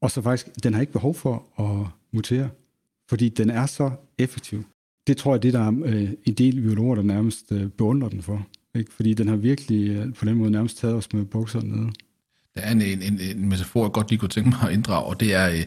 og 0.00 0.10
så 0.10 0.22
faktisk, 0.22 0.64
den 0.64 0.74
har 0.74 0.80
ikke 0.80 0.92
behov 0.92 1.14
for 1.14 1.46
at 1.58 1.86
mutere 2.12 2.50
fordi 3.08 3.28
den 3.28 3.50
er 3.50 3.66
så 3.66 3.90
effektiv. 4.18 4.64
Det 5.06 5.16
tror 5.16 5.34
jeg, 5.34 5.42
det 5.42 5.52
der 5.52 5.60
er 5.60 5.72
øh, 5.84 6.10
en 6.24 6.34
del 6.34 6.60
biologer, 6.62 6.94
der 6.94 7.02
nærmest 7.02 7.52
øh, 7.52 7.68
beundrer 7.70 8.08
den 8.08 8.22
for. 8.22 8.46
Ikke? 8.74 8.92
Fordi 8.92 9.14
den 9.14 9.28
har 9.28 9.36
virkelig 9.36 9.90
øh, 9.90 10.14
på 10.14 10.24
den 10.24 10.34
måde 10.34 10.50
nærmest 10.50 10.78
taget 10.78 10.96
os 10.96 11.12
med 11.12 11.24
bukserne 11.24 11.76
nede. 11.76 11.92
Der 12.54 12.60
er 12.60 12.72
en, 12.72 12.82
en, 12.82 13.02
en, 13.02 13.20
en 13.20 13.48
metafor, 13.48 13.84
jeg 13.84 13.92
godt 13.92 14.10
lige 14.10 14.18
kunne 14.18 14.28
tænke 14.28 14.50
mig 14.50 14.58
at 14.62 14.72
inddrage, 14.72 15.04
og 15.04 15.20
det 15.20 15.34
er, 15.34 15.50
øh, 15.50 15.64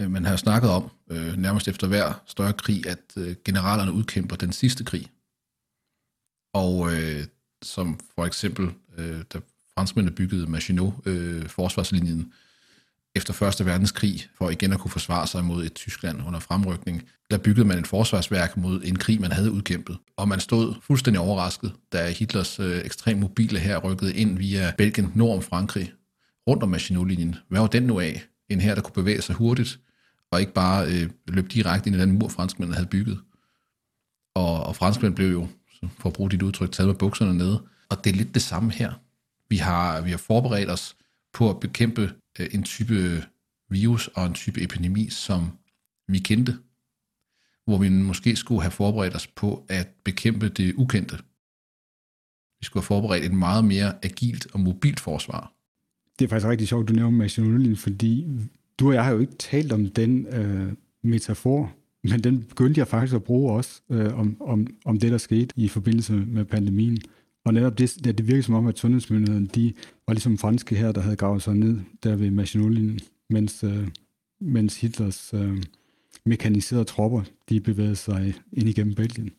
øh, 0.00 0.10
man 0.10 0.24
har 0.24 0.36
snakket 0.36 0.70
om 0.70 0.90
øh, 1.10 1.36
nærmest 1.36 1.68
efter 1.68 1.86
hver 1.86 2.22
større 2.26 2.52
krig, 2.52 2.86
at 2.86 3.00
øh, 3.16 3.36
generalerne 3.44 3.92
udkæmper 3.92 4.36
den 4.36 4.52
sidste 4.52 4.84
krig. 4.84 5.06
Og 6.54 6.94
øh, 6.94 7.24
som 7.62 8.00
for 8.14 8.26
eksempel, 8.26 8.70
øh, 8.98 9.22
da 9.32 9.38
franskmændene 9.74 10.16
byggede 10.16 10.50
Maginot 10.50 10.94
øh, 11.06 11.46
forsvarslinjen, 11.48 12.32
efter 13.14 13.32
Første 13.32 13.66
Verdenskrig, 13.66 14.28
for 14.38 14.50
igen 14.50 14.72
at 14.72 14.78
kunne 14.78 14.90
forsvare 14.90 15.26
sig 15.26 15.44
mod 15.44 15.64
et 15.64 15.74
Tyskland 15.74 16.26
under 16.26 16.40
fremrykning. 16.40 17.02
Der 17.30 17.38
byggede 17.38 17.66
man 17.66 17.78
et 17.78 17.86
forsvarsværk 17.86 18.56
mod 18.56 18.80
en 18.84 18.96
krig, 18.96 19.20
man 19.20 19.32
havde 19.32 19.52
udkæmpet. 19.52 19.98
Og 20.16 20.28
man 20.28 20.40
stod 20.40 20.74
fuldstændig 20.82 21.20
overrasket, 21.20 21.72
da 21.92 22.10
Hitlers 22.10 22.60
øh, 22.60 22.84
ekstremt 22.84 23.20
mobile 23.20 23.58
her 23.58 23.78
rykkede 23.78 24.14
ind 24.14 24.38
via 24.38 24.72
Belgien 24.78 25.12
nord 25.14 25.36
om 25.36 25.42
Frankrig, 25.42 25.92
rundt 26.48 26.62
om 26.62 26.68
Maginot-linjen. 26.68 27.36
Hvad 27.48 27.60
var 27.60 27.66
den 27.66 27.82
nu 27.82 28.00
af? 28.00 28.24
En 28.48 28.60
her, 28.60 28.74
der 28.74 28.82
kunne 28.82 28.94
bevæge 28.94 29.22
sig 29.22 29.34
hurtigt, 29.34 29.80
og 30.30 30.40
ikke 30.40 30.52
bare 30.52 30.86
øh, 30.86 31.10
løbe 31.28 31.48
direkte 31.48 31.88
ind 31.88 31.96
i 31.96 32.00
den 32.00 32.12
mur, 32.12 32.28
franskmændene 32.28 32.76
havde 32.76 32.88
bygget. 32.88 33.20
Og, 34.34 34.66
og 34.66 34.76
franskmændene 34.76 35.16
blev 35.16 35.32
jo, 35.32 35.48
for 35.98 36.08
at 36.08 36.12
bruge 36.12 36.30
dit 36.30 36.42
udtryk, 36.42 36.72
taget 36.72 36.88
med 36.88 36.94
bukserne 36.94 37.34
nede. 37.34 37.62
Og 37.88 38.04
det 38.04 38.12
er 38.12 38.16
lidt 38.16 38.34
det 38.34 38.42
samme 38.42 38.72
her. 38.72 38.92
Vi 39.48 39.56
har, 39.56 40.00
vi 40.00 40.10
har 40.10 40.18
forberedt 40.18 40.70
os 40.70 40.96
på 41.32 41.50
at 41.50 41.60
bekæmpe 41.60 42.12
Øh, 42.40 42.48
en 42.52 42.62
type 42.62 43.24
virus 43.70 44.08
og 44.08 44.26
en 44.26 44.34
type 44.34 44.62
epidemi, 44.62 45.08
som 45.10 45.50
vi 46.08 46.18
kendte, 46.18 46.58
hvor 47.64 47.78
vi 47.78 47.88
måske 47.88 48.36
skulle 48.36 48.62
have 48.62 48.70
forberedt 48.70 49.14
os 49.14 49.26
på 49.26 49.66
at 49.68 49.88
bekæmpe 50.04 50.48
det 50.48 50.74
ukendte. 50.74 51.16
Vi 52.60 52.64
skulle 52.64 52.82
have 52.82 52.86
forberedt 52.86 53.24
et 53.24 53.32
meget 53.32 53.64
mere 53.64 54.04
agilt 54.04 54.46
og 54.52 54.60
mobilt 54.60 55.00
forsvar. 55.00 55.52
Det 56.18 56.24
er 56.24 56.28
faktisk 56.28 56.48
rigtig 56.48 56.68
sjovt, 56.68 56.88
du 56.88 56.92
nævner 56.92 57.18
Machine 57.18 57.76
fordi 57.76 58.26
du 58.78 58.88
og 58.88 58.94
jeg 58.94 59.04
har 59.04 59.12
jo 59.12 59.18
ikke 59.18 59.34
talt 59.34 59.72
om 59.72 59.86
den 59.86 60.26
øh, 60.26 60.72
metafor, 61.02 61.72
men 62.02 62.24
den 62.24 62.42
begyndte 62.42 62.78
jeg 62.78 62.88
faktisk 62.88 63.14
at 63.14 63.24
bruge 63.24 63.52
også 63.52 63.80
øh, 63.90 64.18
om, 64.18 64.36
om, 64.40 64.66
om 64.84 64.98
det, 64.98 65.12
der 65.12 65.18
skete 65.18 65.54
i 65.56 65.68
forbindelse 65.68 66.12
med 66.12 66.44
pandemien. 66.44 66.98
Og 67.44 67.54
netop 67.54 67.78
det, 67.78 67.96
det, 68.04 68.18
det 68.18 68.28
virker 68.28 68.42
som 68.42 68.54
om, 68.54 68.66
at 68.66 68.78
sundhedsmyndighederne, 68.78 69.46
de 69.46 69.72
var 70.06 70.14
ligesom 70.14 70.38
franske 70.38 70.76
her, 70.76 70.92
der 70.92 71.00
havde 71.00 71.16
gravet 71.16 71.42
sig 71.42 71.54
ned 71.54 71.80
der 72.02 72.16
ved 72.16 72.30
Maginot 72.30 73.02
mens, 73.30 73.64
øh, 73.64 73.88
mens 74.40 74.80
Hitlers 74.80 75.34
øh, 75.34 75.62
mekaniserede 76.26 76.84
tropper, 76.84 77.22
de 77.48 77.60
bevægede 77.60 77.96
sig 77.96 78.34
ind 78.52 78.68
igennem 78.68 78.94
Belgien. 78.94 79.30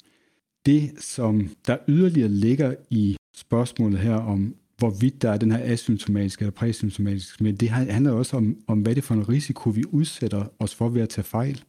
Det, 0.66 0.92
som 1.00 1.50
der 1.68 1.78
yderligere 1.88 2.30
ligger 2.30 2.76
i 2.90 3.18
spørgsmålet 3.36 4.00
her 4.00 4.16
om, 4.16 4.56
hvorvidt 4.78 5.22
der 5.22 5.30
er 5.30 5.38
den 5.38 5.52
her 5.52 5.74
asymptomatiske 5.74 6.42
eller 6.42 6.52
præsymptomatiske 6.52 7.34
smitte, 7.38 7.58
det 7.58 7.70
handler 7.70 8.12
også 8.12 8.38
om, 8.38 8.58
om, 8.68 8.82
hvad 8.82 8.96
det 8.96 9.02
er 9.02 9.06
for 9.06 9.14
en 9.14 9.30
risiko, 9.30 9.70
vi 9.70 9.84
udsætter 9.92 10.46
os 10.60 10.76
for 10.76 10.90
ved 10.90 11.02
at 11.02 11.10
tage 11.10 11.26
fejl. 11.26 11.64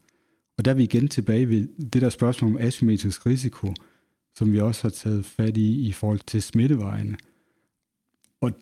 Og 0.59 0.65
der 0.65 0.71
er 0.71 0.75
vi 0.75 0.83
igen 0.83 1.09
tilbage 1.09 1.49
ved 1.49 1.69
det 1.93 2.03
der 2.03 2.09
spørgsmål 2.09 2.51
om 2.51 2.59
asymmetrisk 2.61 3.27
risiko, 3.27 3.75
som 4.39 4.53
vi 4.53 4.61
også 4.61 4.83
har 4.83 4.91
taget 4.91 5.25
fat 5.25 5.57
i 5.57 5.89
i 5.89 5.93
forhold 5.93 6.21
til 6.27 6.43
smittevejene. 6.43 7.17
Og 8.41 8.53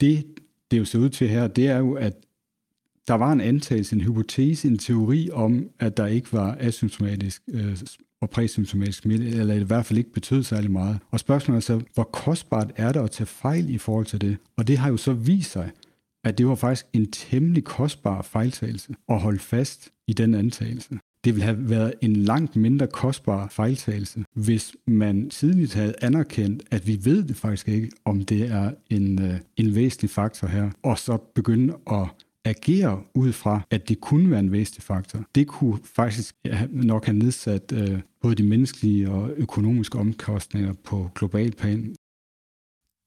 det, 0.00 0.24
det 0.70 0.78
jo 0.78 0.84
ser 0.84 0.98
ud 0.98 1.08
til 1.08 1.28
her, 1.28 1.46
det 1.46 1.68
er 1.68 1.78
jo, 1.78 1.92
at 1.94 2.14
der 3.08 3.14
var 3.14 3.32
en 3.32 3.40
antagelse, 3.40 3.96
en 3.96 4.00
hypotese, 4.00 4.68
en 4.68 4.78
teori 4.78 5.30
om, 5.30 5.68
at 5.80 5.96
der 5.96 6.06
ikke 6.06 6.32
var 6.32 6.56
asymptomatisk 6.60 7.42
øh, 7.48 7.78
og 8.20 8.30
præsymptomatisk 8.30 8.98
smitte, 8.98 9.28
eller 9.28 9.54
i 9.54 9.62
hvert 9.62 9.86
fald 9.86 9.98
ikke 9.98 10.12
betød 10.12 10.42
særlig 10.42 10.70
meget. 10.70 10.98
Og 11.10 11.20
spørgsmålet 11.20 11.56
er 11.56 11.60
så, 11.60 11.80
hvor 11.94 12.04
kostbart 12.04 12.72
er 12.76 12.92
det 12.92 13.00
at 13.00 13.10
tage 13.10 13.26
fejl 13.26 13.70
i 13.70 13.78
forhold 13.78 14.06
til 14.06 14.20
det? 14.20 14.36
Og 14.56 14.68
det 14.68 14.78
har 14.78 14.90
jo 14.90 14.96
så 14.96 15.12
vist 15.12 15.52
sig, 15.52 15.70
at 16.24 16.38
det 16.38 16.46
var 16.46 16.54
faktisk 16.54 16.86
en 16.92 17.10
temmelig 17.10 17.64
kostbar 17.64 18.22
fejltagelse 18.22 18.94
at 19.08 19.20
holde 19.20 19.38
fast 19.38 19.90
i 20.06 20.12
den 20.12 20.34
antagelse. 20.34 20.98
Det 21.24 21.34
ville 21.34 21.44
have 21.44 21.70
været 21.70 21.94
en 22.00 22.16
langt 22.16 22.56
mindre 22.56 22.86
kostbar 22.86 23.48
fejltagelse, 23.48 24.24
hvis 24.34 24.72
man 24.86 25.30
tidligt 25.30 25.74
havde 25.74 25.94
anerkendt, 26.02 26.62
at 26.70 26.86
vi 26.86 26.98
ved 27.04 27.22
det 27.22 27.36
faktisk 27.36 27.68
ikke, 27.68 27.90
om 28.04 28.24
det 28.24 28.50
er 28.50 28.70
en, 28.90 29.22
øh, 29.22 29.40
en 29.56 29.74
væsentlig 29.74 30.10
faktor 30.10 30.48
her, 30.48 30.70
og 30.82 30.98
så 30.98 31.16
begynde 31.34 31.74
at 31.90 32.08
agere 32.44 33.02
ud 33.14 33.32
fra, 33.32 33.60
at 33.70 33.88
det 33.88 34.00
kunne 34.00 34.30
være 34.30 34.40
en 34.40 34.52
væsentlig 34.52 34.82
faktor. 34.82 35.24
Det 35.34 35.46
kunne 35.46 35.78
faktisk 35.84 36.34
nok 36.70 37.04
have 37.04 37.18
nedsat 37.18 37.72
øh, 37.72 38.00
både 38.22 38.34
de 38.34 38.42
menneskelige 38.42 39.10
og 39.10 39.30
økonomiske 39.36 39.98
omkostninger 39.98 40.72
på 40.72 41.10
global 41.14 41.52
plan. 41.52 41.94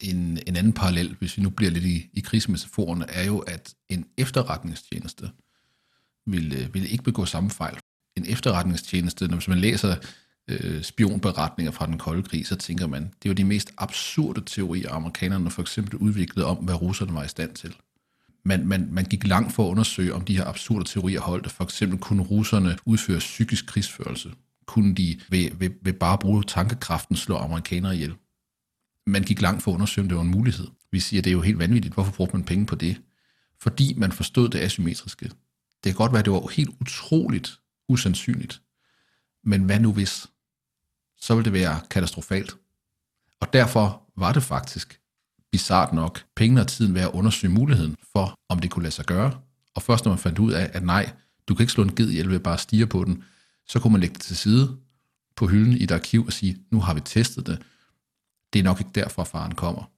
En, 0.01 0.39
en 0.47 0.55
anden 0.55 0.73
parallel, 0.73 1.15
hvis 1.19 1.37
vi 1.37 1.43
nu 1.43 1.49
bliver 1.49 1.71
lidt 1.71 1.85
i, 1.85 2.09
i 2.13 2.19
krigsmetaforerne, 2.19 3.05
er 3.09 3.25
jo, 3.25 3.39
at 3.39 3.73
en 3.89 4.05
efterretningstjeneste 4.17 5.29
vil, 6.25 6.53
øh, 6.53 6.73
vil 6.73 6.91
ikke 6.91 7.03
begå 7.03 7.25
samme 7.25 7.49
fejl. 7.49 7.77
En 8.17 8.25
efterretningstjeneste, 8.27 9.27
når 9.27 9.43
man 9.47 9.57
læser 9.57 9.95
øh, 10.47 10.83
spionberetninger 10.83 11.71
fra 11.71 11.85
den 11.85 11.97
kolde 11.97 12.23
krig, 12.23 12.47
så 12.47 12.55
tænker 12.55 12.87
man, 12.87 13.13
det 13.23 13.29
var 13.29 13.35
de 13.35 13.43
mest 13.43 13.71
absurde 13.77 14.41
teorier, 14.45 14.91
amerikanerne 14.91 15.51
for 15.51 15.61
eksempel 15.61 15.95
udviklede 15.95 16.47
om, 16.47 16.57
hvad 16.57 16.81
russerne 16.81 17.13
var 17.13 17.23
i 17.23 17.27
stand 17.27 17.53
til 17.53 17.75
man, 18.47 18.67
man, 18.67 18.87
man 18.91 19.05
gik 19.05 19.27
langt 19.27 19.53
for 19.53 19.65
at 19.65 19.69
undersøge, 19.69 20.13
om 20.13 20.21
de 20.21 20.37
her 20.37 20.45
absurde 20.45 20.85
teorier 20.85 21.21
holdt. 21.21 21.51
For 21.51 21.63
eksempel 21.63 21.99
kunne 21.99 22.23
russerne 22.23 22.77
udføre 22.85 23.19
psykisk 23.19 23.65
krigsførelse. 23.65 24.31
Kunne 24.65 24.95
de 24.95 25.19
ved, 25.29 25.49
ved, 25.53 25.69
ved 25.81 25.93
bare 25.93 26.17
bruge 26.17 26.43
tankekraften 26.43 27.15
slå 27.15 27.37
amerikanere 27.37 27.95
ihjel? 27.95 28.13
Man 29.07 29.23
gik 29.23 29.41
langt 29.41 29.63
for 29.63 29.71
at 29.71 29.75
undersøge, 29.75 30.03
om 30.03 30.09
det 30.09 30.15
var 30.15 30.23
en 30.23 30.31
mulighed. 30.31 30.67
Vi 30.91 30.99
siger, 30.99 31.21
det 31.21 31.29
er 31.29 31.33
jo 31.33 31.41
helt 31.41 31.59
vanvittigt. 31.59 31.93
Hvorfor 31.93 32.11
brugte 32.11 32.35
man 32.35 32.45
penge 32.45 32.65
på 32.65 32.75
det? 32.75 33.01
Fordi 33.61 33.93
man 33.97 34.11
forstod 34.11 34.49
det 34.49 34.59
asymmetriske. 34.59 35.25
Det 35.83 35.83
kan 35.83 35.93
godt 35.93 36.11
være, 36.11 36.19
at 36.19 36.25
det 36.25 36.33
var 36.33 36.51
helt 36.53 36.69
utroligt 36.81 37.59
usandsynligt. 37.89 38.61
Men 39.43 39.63
hvad 39.63 39.79
nu 39.79 39.93
hvis? 39.93 40.27
Så 41.17 41.35
ville 41.35 41.45
det 41.45 41.53
være 41.53 41.79
katastrofalt. 41.89 42.55
Og 43.41 43.53
derfor 43.53 44.03
var 44.17 44.33
det 44.33 44.43
faktisk 44.43 44.99
bizart 45.51 45.93
nok, 45.93 46.25
pengene 46.35 46.61
og 46.61 46.67
tiden 46.67 46.93
ved 46.93 47.01
at 47.01 47.11
undersøge 47.13 47.53
muligheden 47.53 47.95
for, 48.11 48.39
om 48.49 48.59
det 48.59 48.71
kunne 48.71 48.83
lade 48.83 48.93
sig 48.93 49.05
gøre. 49.05 49.41
Og 49.75 49.81
først 49.81 50.05
når 50.05 50.11
man 50.11 50.19
fandt 50.19 50.39
ud 50.39 50.51
af, 50.51 50.71
at 50.73 50.83
nej, 50.83 51.11
du 51.47 51.55
kan 51.55 51.63
ikke 51.63 51.73
slå 51.73 51.83
en 51.83 51.95
ged 51.95 52.09
ihjel 52.09 52.29
ved 52.29 52.39
bare 52.39 52.53
at 52.53 52.59
stige 52.59 52.87
på 52.87 53.03
den, 53.03 53.23
så 53.67 53.79
kunne 53.79 53.91
man 53.91 54.01
lægge 54.01 54.13
det 54.13 54.21
til 54.21 54.37
side 54.37 54.77
på 55.35 55.47
hylden 55.47 55.73
i 55.73 55.83
et 55.83 55.91
arkiv 55.91 56.25
og 56.25 56.33
sige, 56.33 56.57
nu 56.71 56.79
har 56.79 56.93
vi 56.93 56.99
testet 56.99 57.47
det. 57.47 57.61
Det 58.53 58.59
er 58.59 58.63
nok 58.63 58.79
ikke 58.79 58.91
derfor, 58.95 59.23
faren 59.23 59.55
kommer. 59.55 59.91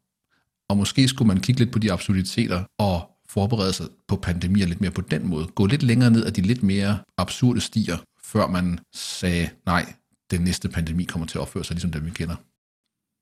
Og 0.69 0.77
måske 0.77 1.08
skulle 1.08 1.27
man 1.27 1.39
kigge 1.39 1.60
lidt 1.60 1.72
på 1.72 1.79
de 1.79 1.91
absurditeter 1.91 2.63
og 2.77 3.19
forberede 3.30 3.74
sig 3.74 3.86
på 4.08 4.16
pandemier 4.16 4.68
lidt 4.68 4.82
mere 4.82 4.92
på 4.92 5.02
den 5.02 5.28
måde. 5.28 5.48
Gå 5.48 5.66
lidt 5.66 5.84
længere 5.84 6.12
ned 6.12 6.26
af 6.26 6.34
de 6.34 6.42
lidt 6.42 6.64
mere 6.64 7.00
absurde 7.18 7.62
stier, 7.62 7.98
før 8.24 8.48
man 8.48 8.80
sagde, 8.94 9.50
nej, 9.66 9.94
den 10.32 10.42
næste 10.42 10.70
pandemi 10.70 11.04
kommer 11.04 11.28
til 11.28 11.38
at 11.38 11.42
opføre 11.42 11.64
sig 11.64 11.74
ligesom 11.74 11.92
den, 11.92 12.06
vi 12.06 12.10
kender. 12.10 12.36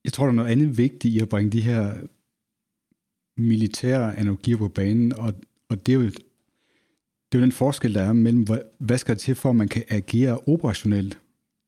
Jeg 0.03 0.13
tror, 0.13 0.25
der 0.25 0.31
er 0.31 0.35
noget 0.35 0.51
andet 0.51 0.77
vigtigt 0.77 1.15
i 1.15 1.19
at 1.19 1.29
bringe 1.29 1.51
de 1.51 1.61
her 1.61 1.93
militære 3.37 4.15
analogier 4.17 4.57
på 4.57 4.67
banen, 4.67 5.13
og, 5.13 5.33
og 5.69 5.85
det 5.85 5.93
er 5.93 5.97
jo 5.97 6.11
det 7.31 7.37
er 7.37 7.39
jo 7.39 7.43
den 7.43 7.51
forskel, 7.51 7.93
der 7.93 8.01
er 8.01 8.13
mellem, 8.13 8.43
hvad, 8.43 8.59
hvad 8.79 8.97
skal 8.97 9.15
der 9.15 9.19
til 9.19 9.35
for, 9.35 9.49
at 9.49 9.55
man 9.55 9.67
kan 9.67 9.83
agere 9.89 10.39
operationelt 10.39 11.19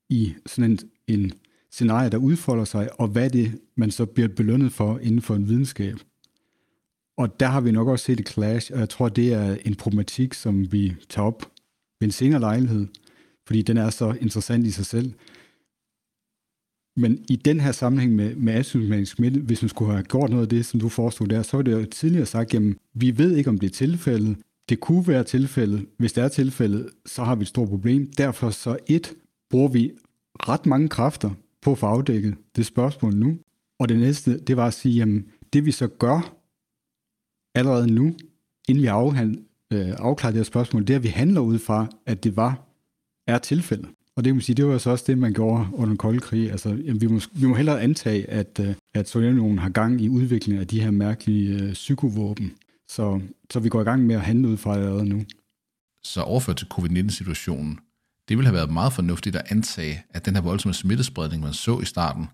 i 0.09 0.35
sådan 0.45 0.71
en, 0.71 0.79
en 1.07 1.31
scenarie, 1.71 2.09
der 2.09 2.17
udfolder 2.17 2.65
sig, 2.65 2.99
og 2.99 3.07
hvad 3.07 3.29
det, 3.29 3.61
man 3.75 3.91
så 3.91 4.05
bliver 4.05 4.27
belønnet 4.27 4.71
for 4.71 4.99
inden 4.99 5.21
for 5.21 5.35
en 5.35 5.47
videnskab. 5.47 5.99
Og 7.19 7.39
der 7.39 7.47
har 7.47 7.61
vi 7.61 7.71
nok 7.71 7.87
også 7.87 8.05
set 8.05 8.19
et 8.19 8.29
clash, 8.29 8.71
og 8.73 8.79
jeg 8.79 8.89
tror, 8.89 9.09
det 9.09 9.33
er 9.33 9.57
en 9.65 9.75
problematik, 9.75 10.33
som 10.33 10.71
vi 10.71 10.95
tager 11.09 11.25
op 11.25 11.51
ved 11.99 12.07
en 12.07 12.11
senere 12.11 12.39
lejlighed, 12.39 12.87
fordi 13.47 13.61
den 13.61 13.77
er 13.77 13.89
så 13.89 14.15
interessant 14.21 14.67
i 14.67 14.71
sig 14.71 14.85
selv. 14.85 15.13
Men 16.97 17.25
i 17.29 17.35
den 17.35 17.59
her 17.59 17.71
sammenhæng 17.71 18.15
med, 18.15 18.35
med 18.35 18.53
asymptomatisk 18.53 19.11
smitte, 19.11 19.39
hvis 19.39 19.61
man 19.61 19.69
skulle 19.69 19.91
have 19.91 20.03
gjort 20.03 20.29
noget 20.29 20.43
af 20.43 20.49
det, 20.49 20.65
som 20.65 20.79
du 20.79 20.89
foreslog 20.89 21.29
der, 21.29 21.41
så 21.41 21.57
var 21.57 21.61
det 21.61 21.71
jo 21.71 21.85
tidligere 21.85 22.25
sagt, 22.25 22.53
jamen, 22.53 22.77
vi 22.93 23.17
ved 23.17 23.35
ikke, 23.35 23.49
om 23.49 23.59
det 23.59 23.67
er 23.67 23.73
tilfældet. 23.73 24.37
Det 24.69 24.79
kunne 24.79 25.07
være 25.07 25.23
tilfældet. 25.23 25.85
Hvis 25.97 26.13
det 26.13 26.23
er 26.23 26.27
tilfældet, 26.27 26.89
så 27.05 27.23
har 27.23 27.35
vi 27.35 27.41
et 27.41 27.47
stort 27.47 27.69
problem. 27.69 28.11
Derfor 28.17 28.49
så 28.49 28.77
et, 28.87 29.13
bruger 29.49 29.69
vi 29.69 29.91
ret 30.35 30.65
mange 30.65 30.89
kræfter 30.89 31.31
på 31.61 31.71
at 31.71 31.77
få 31.77 31.85
afdækket 31.85 32.35
det 32.55 32.65
spørgsmål 32.65 33.15
nu. 33.15 33.37
Og 33.79 33.89
det 33.89 33.99
næste, 33.99 34.39
det 34.39 34.57
var 34.57 34.67
at 34.67 34.73
sige, 34.73 34.95
jamen, 34.95 35.25
det 35.53 35.65
vi 35.65 35.71
så 35.71 35.87
gør 35.87 36.38
allerede 37.55 37.91
nu, 37.91 38.15
inden 38.69 38.81
vi 38.81 38.87
afhand, 38.87 39.37
øh, 39.73 39.89
afklarer 39.97 40.31
det 40.31 40.39
her 40.39 40.43
spørgsmål, 40.43 40.87
det 40.87 40.93
er, 40.93 40.97
at 40.97 41.03
vi 41.03 41.07
handler 41.07 41.41
ud 41.41 41.59
fra, 41.59 41.87
at 42.05 42.23
det 42.23 42.35
var, 42.35 42.67
er 43.27 43.37
tilfældet. 43.37 43.89
Og 44.15 44.23
det, 44.23 44.29
kan 44.29 44.35
man 44.35 44.41
sige, 44.41 44.55
det 44.55 44.65
var 44.65 44.77
så 44.77 44.89
også 44.89 45.03
det, 45.07 45.17
man 45.17 45.33
gjorde 45.33 45.67
under 45.73 45.87
den 45.87 45.97
kolde 45.97 46.19
krig. 46.19 46.51
Altså, 46.51 46.69
jamen, 46.69 47.01
vi, 47.01 47.07
må, 47.07 47.19
vi 47.33 47.47
må 47.47 47.55
hellere 47.55 47.81
antage, 47.81 48.29
at, 48.29 48.59
øh, 48.59 48.75
at 48.93 49.09
Sovjetunionen 49.09 49.59
har 49.59 49.69
gang 49.69 50.01
i 50.01 50.09
udviklingen 50.09 50.61
af 50.61 50.67
de 50.67 50.81
her 50.81 50.91
mærkelige 50.91 51.63
øh, 51.63 51.73
psykovåben. 51.73 52.51
Så, 52.87 53.21
så 53.51 53.59
vi 53.59 53.69
går 53.69 53.81
i 53.81 53.83
gang 53.83 54.05
med 54.05 54.15
at 54.15 54.21
handle 54.21 54.47
ud 54.47 54.57
fra 54.57 54.77
det 54.77 54.83
allerede 54.83 55.05
nu. 55.05 55.25
Så 56.03 56.21
overført 56.21 56.57
til 56.57 56.67
covid-19-situationen, 56.67 57.79
det 58.29 58.37
ville 58.37 58.47
have 58.47 58.55
været 58.55 58.73
meget 58.73 58.93
fornuftigt 58.93 59.35
at 59.35 59.51
antage, 59.51 60.03
at 60.09 60.25
den 60.25 60.35
her 60.35 60.41
voldsomme 60.41 60.73
smittespredning, 60.73 61.43
man 61.43 61.53
så 61.53 61.79
i 61.79 61.85
starten, 61.85 62.27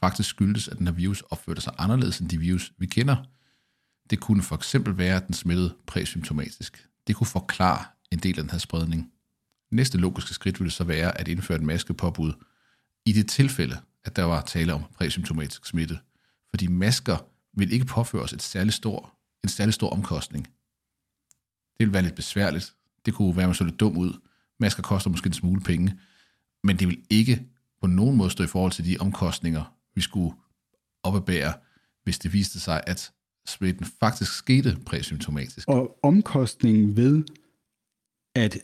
faktisk 0.00 0.28
skyldes, 0.28 0.68
at 0.68 0.78
den 0.78 0.86
her 0.86 0.94
virus 0.94 1.22
opførte 1.30 1.60
sig 1.60 1.72
anderledes 1.78 2.18
end 2.18 2.28
de 2.28 2.38
virus, 2.38 2.72
vi 2.78 2.86
kender. 2.86 3.16
Det 4.10 4.20
kunne 4.20 4.42
for 4.42 4.56
eksempel 4.56 4.98
være, 4.98 5.16
at 5.16 5.26
den 5.26 5.34
smittede 5.34 5.76
præsymptomatisk. 5.86 6.88
Det 7.06 7.16
kunne 7.16 7.26
forklare 7.26 7.84
en 8.10 8.18
del 8.18 8.38
af 8.38 8.42
den 8.44 8.50
her 8.50 8.58
spredning. 8.58 9.12
Næste 9.70 9.98
logiske 9.98 10.34
skridt 10.34 10.60
ville 10.60 10.70
så 10.70 10.84
være 10.84 11.20
at 11.20 11.28
indføre 11.28 11.58
et 11.58 11.64
maskepåbud 11.64 12.32
i 13.06 13.12
det 13.12 13.28
tilfælde, 13.28 13.80
at 14.04 14.16
der 14.16 14.24
var 14.24 14.42
tale 14.42 14.74
om 14.74 14.84
præsymptomatisk 14.94 15.66
smitte. 15.66 15.98
Fordi 16.50 16.66
masker 16.66 17.16
vil 17.52 17.72
ikke 17.72 17.84
påføre 17.84 18.22
os 18.22 18.32
et 18.32 18.42
særligt 18.42 18.76
stor, 18.76 19.14
en 19.44 19.48
særlig 19.48 19.74
stor 19.74 19.90
omkostning. 19.90 20.44
Det 21.78 21.86
vil 21.86 21.92
være 21.92 22.02
lidt 22.02 22.14
besværligt. 22.14 22.74
Det 23.06 23.14
kunne 23.14 23.36
være, 23.36 23.44
at 23.44 23.48
man 23.48 23.54
så 23.54 23.64
lidt 23.64 23.80
dum 23.80 23.96
ud. 23.96 24.20
Masker 24.60 24.82
koster 24.82 25.10
måske 25.10 25.26
en 25.26 25.32
smule 25.32 25.60
penge. 25.60 26.00
Men 26.64 26.78
det 26.78 26.88
vil 26.88 27.02
ikke 27.10 27.46
på 27.80 27.86
nogen 27.86 28.16
måde 28.16 28.30
stå 28.30 28.44
i 28.44 28.46
forhold 28.46 28.72
til 28.72 28.84
de 28.84 28.96
omkostninger, 29.00 29.74
vi 29.94 30.00
skulle 30.00 30.36
opbære, 31.02 31.54
hvis 32.02 32.18
det 32.18 32.32
viste 32.32 32.60
sig, 32.60 32.82
at 32.86 33.12
smitten 33.50 33.86
faktisk 34.00 34.36
skete 34.36 34.78
præsymptomatisk. 34.86 35.68
Og 35.68 35.98
omkostningen 36.02 36.96
ved, 36.96 37.24
at 38.34 38.58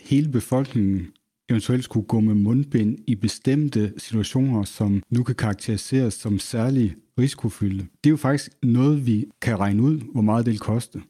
hele 0.00 0.28
befolkningen 0.28 1.12
eventuelt 1.48 1.84
skulle 1.84 2.06
gå 2.06 2.20
med 2.20 2.34
mundbind 2.34 2.98
i 3.06 3.14
bestemte 3.14 3.92
situationer, 3.96 4.64
som 4.64 5.02
nu 5.10 5.22
kan 5.22 5.34
karakteriseres 5.34 6.14
som 6.14 6.38
særlig 6.38 6.96
risikofyldte. 7.18 7.86
Det 8.04 8.10
er 8.10 8.10
jo 8.10 8.16
faktisk 8.16 8.52
noget, 8.62 9.06
vi 9.06 9.26
kan 9.42 9.60
regne 9.60 9.82
ud, 9.82 10.00
hvor 10.12 10.22
meget 10.22 10.46
det 10.46 10.52
vil 10.52 10.60
koste. 10.60 11.02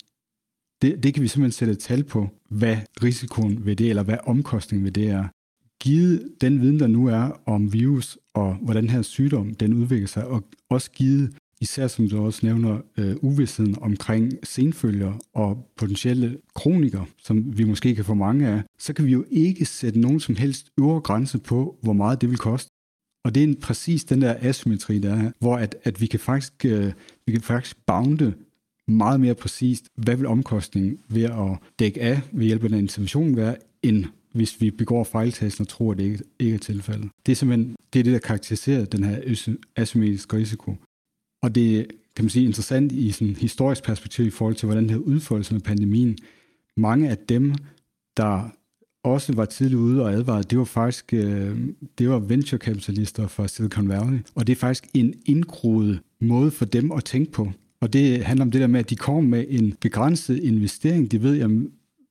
Det, 0.83 1.03
det 1.03 1.15
kan 1.15 1.23
vi 1.23 1.29
simpelthen 1.29 1.53
sætte 1.53 1.73
et 1.73 1.79
tal 1.79 2.05
på, 2.05 2.29
hvad 2.49 2.77
risikoen 3.03 3.67
ved 3.67 3.77
det, 3.77 3.91
eller 3.91 4.03
hvad 4.03 4.19
omkostningen 4.27 4.85
ved 4.85 4.93
det 4.93 5.09
er. 5.09 5.29
Givet 5.83 6.35
den 6.41 6.61
viden, 6.61 6.81
der 6.81 6.87
nu 6.87 7.07
er 7.07 7.41
om 7.47 7.73
virus 7.73 8.19
og 8.35 8.55
hvordan 8.55 8.83
den 8.83 8.91
her 8.91 9.03
sygdom 9.03 9.55
den 9.55 9.75
udvikler 9.75 10.09
sig, 10.09 10.27
og 10.27 10.45
også 10.71 10.91
givet 10.91 11.37
især 11.61 11.87
som 11.87 12.09
du 12.09 12.25
også 12.25 12.47
nævner, 12.47 12.81
øh, 12.97 13.17
uvidstheden 13.21 13.77
omkring 13.81 14.33
senfølger 14.43 15.13
og 15.35 15.71
potentielle 15.77 16.39
kronikere, 16.55 17.07
som 17.19 17.59
vi 17.59 17.65
måske 17.65 17.95
kan 17.95 18.05
få 18.05 18.15
mange 18.15 18.49
af, 18.49 18.63
så 18.79 18.93
kan 18.93 19.07
vi 19.07 19.13
jo 19.13 19.25
ikke 19.31 19.65
sætte 19.65 20.01
nogen 20.01 20.21
som 20.21 20.37
helst 20.37 20.71
øvre 20.81 21.01
grænse 21.01 21.39
på, 21.39 21.79
hvor 21.83 21.93
meget 21.93 22.21
det 22.21 22.31
vil 22.31 22.39
koste. 22.39 22.71
Og 23.25 23.35
det 23.35 23.43
er 23.43 23.47
en, 23.47 23.57
præcis 23.57 24.05
den 24.05 24.23
der 24.23 24.37
asymmetri, 24.41 24.99
der 24.99 25.15
er, 25.15 25.31
hvor 25.39 25.57
at, 25.57 25.77
at 25.85 26.01
vi 26.01 26.07
kan 26.07 26.21
faktisk, 26.21 26.65
øh, 26.65 26.93
vi 27.27 27.33
kan 27.33 27.41
faktisk 27.41 27.77
bounde 27.87 28.35
meget 28.89 29.21
mere 29.21 29.35
præcist, 29.35 29.85
hvad 29.97 30.17
vil 30.17 30.27
omkostningen 30.27 30.99
ved 31.09 31.25
at 31.25 31.59
dække 31.79 32.03
af 32.03 32.21
ved 32.33 32.47
hjælp 32.47 32.65
af 32.65 32.69
den 32.69 32.79
intervention 32.79 33.37
være, 33.37 33.57
end 33.83 34.05
hvis 34.33 34.61
vi 34.61 34.71
begår 34.71 35.05
fejltagelsen 35.05 35.63
og 35.63 35.69
tror, 35.69 35.93
at 35.93 35.99
det 35.99 36.05
ikke, 36.05 36.25
ikke 36.39 36.55
er 36.55 36.59
tilfældet. 36.59 37.11
Det 37.27 37.33
er 37.33 37.37
simpelthen 37.37 37.77
det, 37.93 37.99
er 37.99 38.03
det 38.03 38.13
der 38.13 38.19
karakteriserer 38.19 38.85
den 38.85 39.05
her 39.05 39.47
asymmetriske 39.77 40.37
risiko. 40.37 40.75
Og 41.43 41.55
det 41.55 41.87
kan 42.17 42.25
man 42.25 42.31
sige 42.31 42.45
interessant 42.45 42.93
i 42.93 43.13
sådan 43.13 43.37
historisk 43.37 43.85
perspektiv 43.85 44.27
i 44.27 44.31
forhold 44.31 44.55
til, 44.55 44.67
hvordan 44.67 44.83
det 44.83 44.91
har 44.91 44.99
udfoldet 44.99 45.47
sig 45.47 45.55
med 45.55 45.63
pandemien. 45.63 46.19
Mange 46.77 47.11
af 47.11 47.19
dem, 47.19 47.55
der 48.17 48.51
også 49.05 49.33
var 49.33 49.45
tidligt 49.45 49.79
ude 49.79 50.03
og 50.03 50.13
advarede, 50.13 50.43
det 50.43 50.59
var 50.59 50.65
faktisk 50.65 51.15
øh, 51.15 51.59
det 51.99 52.09
var 52.09 52.19
venturekapitalister 52.19 53.27
fra 53.27 53.49
Silicon 53.49 53.89
Valley. 53.89 54.19
Og 54.35 54.47
det 54.47 54.53
er 54.53 54.57
faktisk 54.57 54.85
en 54.95 55.15
indgroet 55.27 56.01
måde 56.21 56.51
for 56.51 56.65
dem 56.65 56.93
at 56.93 57.05
tænke 57.05 57.33
på. 57.33 57.53
Og 57.81 57.93
det 57.93 58.25
handler 58.25 58.45
om 58.45 58.51
det 58.51 58.61
der 58.61 58.67
med, 58.67 58.81
at 58.81 58.91
de 58.91 58.97
kommer 58.97 59.23
med 59.23 59.45
en 59.49 59.75
begrænset 59.81 60.39
investering. 60.39 61.11
De 61.11 61.23
ved, 61.23 61.41
at 61.41 61.51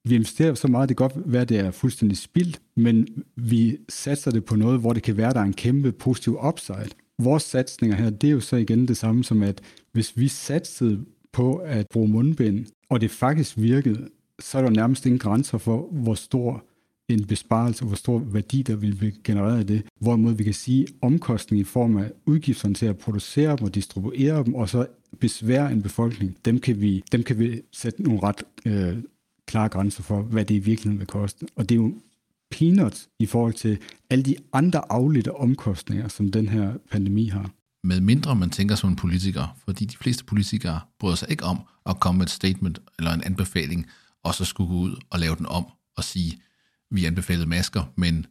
vi 0.06 0.16
investerer 0.16 0.54
så 0.54 0.68
meget, 0.68 0.90
det 0.90 0.98
kan 0.98 1.10
godt 1.10 1.34
være, 1.34 1.42
at 1.42 1.50
det 1.50 1.60
er 1.60 1.72
fuldstændig 1.72 2.18
spildt, 2.18 2.62
men 2.76 3.08
vi 3.36 3.78
satser 3.90 4.32
det 4.32 4.46
på 4.46 4.56
noget, 4.56 4.80
hvor 4.80 4.94
det 4.94 5.04
kan 5.04 5.18
være, 5.18 5.30
at 5.30 5.36
der 5.36 5.42
er 5.42 5.46
en 5.46 5.54
kæmpe 5.54 5.92
positiv 5.92 6.38
upside 6.48 6.90
vores 7.20 7.44
satsninger 7.44 7.98
her, 7.98 8.10
det 8.10 8.28
er 8.28 8.32
jo 8.32 8.40
så 8.40 8.56
igen 8.56 8.88
det 8.88 8.98
samme 8.98 9.24
som, 9.24 9.44
at 9.44 9.62
hvis 9.92 10.18
vi 10.18 10.28
satsede 10.28 11.06
på 11.32 11.56
at 11.56 11.88
bruge 11.94 12.08
mundbind, 12.10 12.66
og 12.90 13.02
det 13.02 13.12
faktisk 13.12 13.58
virkede, 13.58 14.08
så 14.40 14.58
er 14.58 14.62
der 14.62 14.70
nærmest 14.70 15.06
ingen 15.06 15.20
grænser 15.20 15.58
for, 15.58 15.90
hvor 15.92 16.14
stor 16.14 16.64
en 17.10 17.26
besparelse, 17.26 17.86
hvor 17.86 17.96
stor 17.96 18.20
værdi 18.20 18.62
der 18.62 18.76
vil 18.76 18.96
blive 18.96 19.14
genereret 19.24 19.60
af 19.60 19.68
det. 19.68 19.84
Hvorimod 20.00 20.34
vi 20.34 20.44
kan 20.44 20.54
sige, 20.54 20.88
omkostning 21.02 21.62
i 21.62 21.64
form 21.64 21.98
af 21.98 22.12
udgifterne 22.26 22.74
til 22.74 22.86
at 22.86 22.98
producere 22.98 23.56
dem 23.56 23.66
og 23.66 23.76
distribuere 23.76 24.44
dem, 24.44 24.56
og 24.56 24.70
så 24.70 24.86
besvære 25.20 25.72
en 25.72 25.82
befolkning, 25.82 26.38
dem 26.46 26.60
kan 26.60 26.82
vi, 26.82 27.04
dem 27.12 27.24
kan 27.24 27.40
vi 27.40 27.62
sætte 27.72 28.04
nogle 28.04 28.20
ret 28.24 28.44
øh, 28.66 28.98
klare 29.46 29.70
grænser 29.70 30.04
for, 30.04 30.22
hvad 30.22 30.46
det 30.46 30.56
i 30.56 30.60
virkeligheden 30.60 31.00
vil 31.00 31.08
koste. 31.08 31.46
Og 31.56 31.70
det 31.70 31.76
er 31.76 31.80
jo 31.80 31.94
peanuts 32.52 33.10
i 33.20 33.26
forhold 33.26 33.54
til 33.54 33.80
alle 34.10 34.24
de 34.24 34.36
andre 34.54 34.92
afledte 34.92 35.36
omkostninger, 35.36 36.08
som 36.08 36.32
den 36.32 36.50
her 36.50 36.78
pandemi 36.92 37.28
har. 37.28 37.52
Med 37.84 38.02
mindre 38.02 38.36
man 38.36 38.50
tænker 38.50 38.76
som 38.76 38.90
en 38.90 38.96
politiker, 38.96 39.58
fordi 39.66 39.86
de 39.86 39.98
fleste 39.98 40.26
politikere 40.26 40.80
bryder 41.00 41.16
sig 41.16 41.32
ikke 41.32 41.44
om 41.44 41.60
at 41.86 42.00
komme 42.00 42.18
med 42.18 42.26
et 42.26 42.32
statement 42.32 42.80
eller 42.98 43.12
en 43.12 43.24
anbefaling, 43.24 43.88
og 44.24 44.36
så 44.36 44.46
skulle 44.46 44.68
gå 44.68 44.76
ud 44.76 44.96
og 45.10 45.20
lave 45.20 45.36
den 45.36 45.46
om 45.46 45.66
og 45.98 46.04
sige, 46.04 46.42
vi 46.92 47.06
anbefalede 47.06 47.46
masker, 47.46 47.94
men 47.96 48.26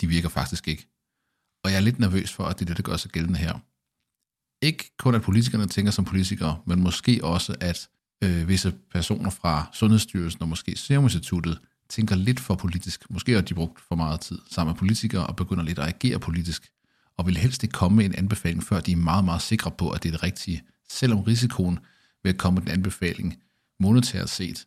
de 0.00 0.06
virker 0.06 0.28
faktisk 0.28 0.68
ikke. 0.68 0.86
Og 1.64 1.70
jeg 1.70 1.76
er 1.76 1.80
lidt 1.80 1.98
nervøs 1.98 2.32
for, 2.32 2.44
at 2.44 2.58
det 2.58 2.64
er 2.64 2.66
det, 2.66 2.76
der 2.76 2.82
gør 2.82 2.96
sig 2.96 3.10
gældende 3.10 3.38
her. 3.38 3.58
Ikke 4.62 4.90
kun 4.98 5.14
at 5.14 5.22
politikerne 5.22 5.66
tænker 5.66 5.92
som 5.92 6.04
politikere, 6.04 6.60
men 6.66 6.82
måske 6.82 7.24
også, 7.24 7.56
at 7.60 7.88
øh, 8.24 8.48
visse 8.48 8.74
personer 8.90 9.30
fra 9.30 9.70
Sundhedsstyrelsen 9.72 10.42
og 10.42 10.48
måske 10.48 10.76
Serum 10.76 11.04
Instituttet 11.04 11.60
tænker 11.90 12.16
lidt 12.16 12.40
for 12.40 12.54
politisk. 12.54 13.10
Måske 13.10 13.32
har 13.32 13.40
de 13.40 13.54
brugt 13.54 13.80
for 13.80 13.94
meget 13.94 14.20
tid 14.20 14.38
sammen 14.50 14.72
med 14.72 14.78
politikere 14.78 15.26
og 15.26 15.36
begynder 15.36 15.64
lidt 15.64 15.78
at 15.78 15.88
agere 15.88 16.18
politisk, 16.18 16.70
og 17.16 17.26
vil 17.26 17.36
helst 17.36 17.62
ikke 17.62 17.72
komme 17.72 17.96
med 17.96 18.04
en 18.04 18.14
anbefaling, 18.14 18.62
før 18.62 18.80
de 18.80 18.92
er 18.92 18.96
meget, 18.96 19.24
meget 19.24 19.42
sikre 19.42 19.70
på, 19.70 19.90
at 19.90 20.02
det 20.02 20.08
er 20.08 20.12
det 20.12 20.22
rigtige, 20.22 20.62
selvom 20.90 21.20
risikoen 21.20 21.78
ved 22.22 22.32
at 22.32 22.38
komme 22.38 22.58
med 22.58 22.66
den 22.66 22.72
anbefaling 22.72 23.42
monetært 23.80 24.30
set 24.30 24.66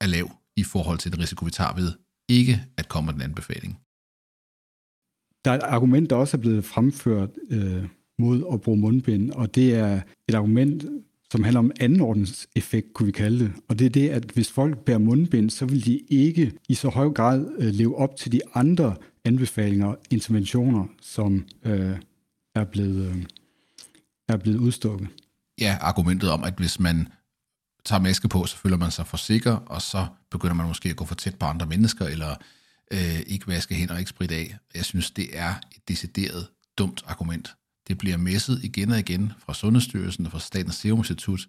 er 0.00 0.06
lav 0.06 0.30
i 0.56 0.62
forhold 0.62 0.98
til 0.98 1.12
den 1.12 1.20
risiko, 1.20 1.44
vi 1.44 1.50
tager 1.50 1.74
ved 1.74 1.92
ikke 2.28 2.64
at 2.76 2.88
komme 2.88 3.06
med 3.06 3.14
den 3.14 3.22
anbefaling. 3.22 3.78
Der 5.44 5.50
er 5.50 5.54
et 5.54 5.62
argument, 5.62 6.10
der 6.10 6.16
også 6.16 6.36
er 6.36 6.40
blevet 6.40 6.64
fremført 6.64 7.30
øh, 7.50 7.88
mod 8.18 8.44
at 8.52 8.60
bruge 8.60 8.78
mundbind, 8.78 9.30
og 9.30 9.54
det 9.54 9.74
er 9.74 10.00
et 10.28 10.34
argument, 10.34 10.84
som 11.32 11.44
handler 11.44 11.58
om 11.58 11.70
andenordens 11.80 12.48
effekt, 12.56 12.94
kunne 12.94 13.06
vi 13.06 13.12
kalde 13.12 13.44
det. 13.44 13.52
Og 13.68 13.78
det 13.78 13.84
er 13.84 13.90
det, 13.90 14.08
at 14.08 14.24
hvis 14.24 14.50
folk 14.50 14.78
bærer 14.78 14.98
mundbind, 14.98 15.50
så 15.50 15.66
vil 15.66 15.84
de 15.84 15.98
ikke 16.08 16.52
i 16.68 16.74
så 16.74 16.88
høj 16.88 17.08
grad 17.08 17.46
øh, 17.58 17.74
leve 17.74 17.98
op 17.98 18.16
til 18.16 18.32
de 18.32 18.40
andre 18.54 18.96
anbefalinger 19.24 19.86
og 19.86 19.98
interventioner, 20.10 20.86
som 21.00 21.46
øh, 21.64 21.96
er, 22.54 22.64
blevet, 22.64 23.06
øh, 23.06 23.24
er 24.28 24.36
blevet 24.36 24.58
udstukket. 24.58 25.08
Ja, 25.60 25.78
argumentet 25.80 26.30
om, 26.30 26.44
at 26.44 26.54
hvis 26.58 26.80
man 26.80 27.08
tager 27.84 28.00
maske 28.00 28.28
på, 28.28 28.44
så 28.44 28.56
føler 28.56 28.76
man 28.76 28.90
sig 28.90 29.06
for 29.06 29.16
sikker, 29.16 29.52
og 29.52 29.82
så 29.82 30.06
begynder 30.30 30.54
man 30.54 30.66
måske 30.66 30.88
at 30.88 30.96
gå 30.96 31.04
for 31.04 31.14
tæt 31.14 31.34
på 31.34 31.46
andre 31.46 31.66
mennesker, 31.66 32.04
eller 32.04 32.34
øh, 32.92 33.20
ikke 33.26 33.48
vaske 33.48 33.74
hænder 33.74 33.94
og 33.94 34.00
ikke 34.00 34.10
spritte 34.10 34.34
af. 34.34 34.56
Jeg 34.74 34.84
synes, 34.84 35.10
det 35.10 35.28
er 35.32 35.54
et 35.76 35.88
decideret 35.88 36.48
dumt 36.78 37.02
argument. 37.06 37.54
Det 37.88 37.98
bliver 37.98 38.16
messet 38.16 38.64
igen 38.64 38.90
og 38.90 38.98
igen 38.98 39.32
fra 39.38 39.54
Sundhedsstyrelsen 39.54 40.26
og 40.26 40.32
fra 40.32 40.40
Statens 40.40 40.74
Serum 40.74 40.98
Institut, 40.98 41.48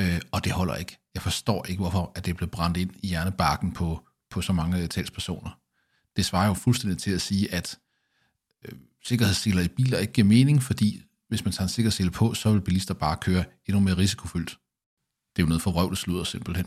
øh, 0.00 0.20
og 0.32 0.44
det 0.44 0.52
holder 0.52 0.74
ikke. 0.74 0.98
Jeg 1.14 1.22
forstår 1.22 1.66
ikke, 1.66 1.80
hvorfor 1.80 2.12
at 2.14 2.26
det 2.26 2.36
blev 2.36 2.48
brændt 2.48 2.76
ind 2.76 2.90
i 3.02 3.08
hjernebarken 3.08 3.72
på, 3.72 4.06
på 4.30 4.40
så 4.40 4.52
mange 4.52 4.86
talspersoner. 4.86 5.58
Det 6.16 6.24
svarer 6.24 6.46
jo 6.46 6.54
fuldstændig 6.54 6.98
til 6.98 7.10
at 7.10 7.20
sige, 7.20 7.54
at 7.54 7.78
øh, 8.64 8.78
sikkerhedsseler 9.04 9.62
i 9.62 9.68
biler 9.68 9.98
ikke 9.98 10.12
giver 10.12 10.26
mening, 10.26 10.62
fordi 10.62 11.02
hvis 11.28 11.44
man 11.44 11.52
tager 11.52 11.62
en 11.62 11.68
sikkerhedssele 11.68 12.10
på, 12.10 12.34
så 12.34 12.52
vil 12.52 12.60
bilister 12.60 12.94
bare 12.94 13.16
køre 13.16 13.44
endnu 13.66 13.80
mere 13.80 13.96
risikofyldt. 13.96 14.58
Det 15.36 15.42
er 15.42 15.46
jo 15.46 15.48
noget 15.48 15.62
for 15.62 15.70
røvlesludder 15.70 16.24
simpelthen. 16.24 16.66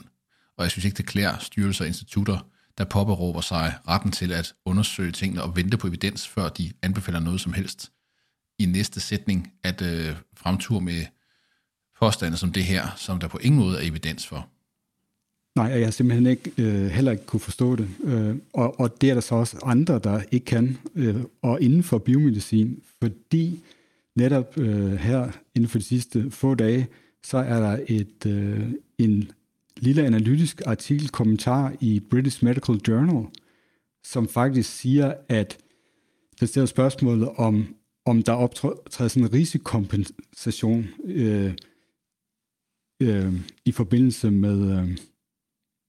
Og 0.58 0.64
jeg 0.64 0.72
synes 0.72 0.86
ikke, 0.86 0.98
det 0.98 1.06
klæder 1.06 1.38
styrelser 1.38 1.84
og 1.84 1.88
institutter, 1.88 2.40
der 2.78 2.86
påberåber 2.86 3.42
sig 3.42 3.80
retten 3.88 4.12
til 4.12 4.32
at 4.32 4.54
undersøge 4.66 5.12
tingene 5.12 5.44
og 5.44 5.56
vente 5.56 5.78
på 5.78 5.88
evidens, 5.88 6.28
før 6.28 6.50
de 6.50 6.74
anbefaler 6.82 7.20
noget 7.20 7.42
som 7.42 7.54
helst 7.54 7.92
i 8.60 8.65
næste 8.65 9.00
sætning 9.00 9.54
at 9.63 9.82
øh, 9.82 10.15
fremture 10.36 10.82
med 10.82 11.06
påstande 12.00 12.38
som 12.38 12.52
det 12.52 12.63
her, 12.63 12.93
som 12.98 13.20
der 13.20 13.28
på 13.28 13.38
ingen 13.38 13.60
måde 13.60 13.78
er 13.78 13.89
evidens 13.89 14.28
for. 14.28 14.50
Nej, 15.56 15.65
jeg 15.65 15.86
har 15.86 15.91
simpelthen 15.91 16.28
ikke, 16.28 16.52
øh, 16.58 16.86
heller 16.88 17.12
ikke 17.12 17.26
kunne 17.26 17.39
forstå 17.39 17.76
det. 17.76 17.89
Øh, 18.04 18.36
og, 18.54 18.80
og 18.80 19.02
det 19.02 19.10
er 19.10 19.13
der 19.13 19.22
så 19.22 19.36
også 19.36 19.60
andre, 19.63 20.00
der 20.00 20.22
ikke 20.32 20.46
kan, 20.46 20.78
øh, 20.96 21.15
og 21.41 21.62
inden 21.62 21.84
for 21.84 21.98
biomedicin, 21.98 22.82
fordi 23.00 23.63
netop 24.15 24.58
øh, 24.58 24.93
her 24.93 25.32
inden 25.56 25.70
for 25.70 25.80
de 25.80 25.84
sidste 25.84 26.32
få 26.32 26.56
dage, 26.56 26.88
så 27.24 27.38
er 27.38 27.60
der 27.60 27.80
et, 27.88 28.26
øh, 28.26 28.70
en 28.98 29.32
lille 29.78 30.06
analytisk 30.06 30.62
artikel, 30.65 31.10
kommentar 31.10 31.74
i 31.82 32.00
British 32.00 32.43
Medical 32.43 32.76
Journal, 32.88 33.26
som 34.04 34.28
faktisk 34.28 34.78
siger, 34.78 35.13
at 35.30 35.58
der 36.39 36.46
stiller 36.46 36.65
spørgsmålet 36.65 37.30
om, 37.38 37.76
om 38.08 38.24
der 38.24 38.34
optræder 38.34 39.08
sådan 39.08 39.24
en 39.24 39.34
risikokompensation 39.34 40.88
øh, 41.06 41.54
øh, 43.02 43.34
i 43.65 43.72
forbindelse 43.72 44.32
med, 44.32 44.80
øh, 44.80 44.98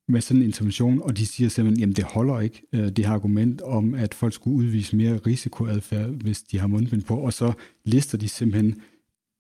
med 0.09 0.21
sådan 0.21 0.43
en 0.43 0.47
intervention, 0.47 1.03
og 1.03 1.17
de 1.17 1.27
siger 1.27 1.49
simpelthen, 1.49 1.81
jamen 1.81 1.97
det 1.97 2.05
holder 2.05 2.41
ikke, 2.41 2.63
øh, 2.73 2.89
det 2.89 3.07
her 3.07 3.13
argument 3.13 3.61
om, 3.61 3.95
at 3.95 4.15
folk 4.15 4.35
skulle 4.35 4.57
udvise 4.57 4.97
mere 4.97 5.17
risikoadfærd, 5.17 6.11
hvis 6.11 6.43
de 6.43 6.59
har 6.59 6.67
mundbind 6.67 7.03
på, 7.03 7.17
og 7.17 7.33
så 7.33 7.53
lister 7.85 8.19
de 8.19 8.29
simpelthen 8.29 8.83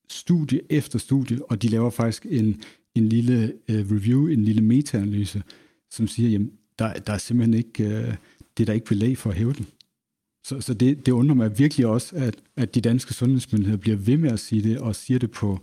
studie 0.08 0.60
efter 0.70 0.98
studie, 0.98 1.50
og 1.50 1.62
de 1.62 1.68
laver 1.68 1.90
faktisk 1.90 2.26
en, 2.30 2.62
en 2.94 3.08
lille 3.08 3.52
øh, 3.68 3.90
review, 3.90 4.26
en 4.26 4.44
lille 4.44 4.62
metaanalyse, 4.62 5.42
som 5.90 6.06
siger, 6.06 6.28
jamen 6.28 6.52
der, 6.78 6.92
der 6.92 7.12
er 7.12 7.18
simpelthen 7.18 7.54
ikke, 7.54 7.84
øh, 7.84 8.14
det 8.56 8.62
er 8.62 8.66
der 8.66 8.72
ikke 8.72 8.86
belæg 8.86 9.18
for 9.18 9.30
at 9.30 9.36
hæve 9.36 9.52
den. 9.52 9.66
Så, 10.44 10.60
så 10.60 10.74
det, 10.74 11.06
det 11.06 11.12
undrer 11.12 11.34
mig 11.34 11.58
virkelig 11.58 11.86
også, 11.86 12.16
at, 12.16 12.34
at 12.56 12.74
de 12.74 12.80
danske 12.80 13.14
sundhedsmyndigheder 13.14 13.78
bliver 13.78 13.96
ved 13.96 14.16
med 14.16 14.32
at 14.32 14.40
sige 14.40 14.62
det, 14.62 14.78
og 14.78 14.96
siger 14.96 15.18
det 15.18 15.30
på, 15.30 15.60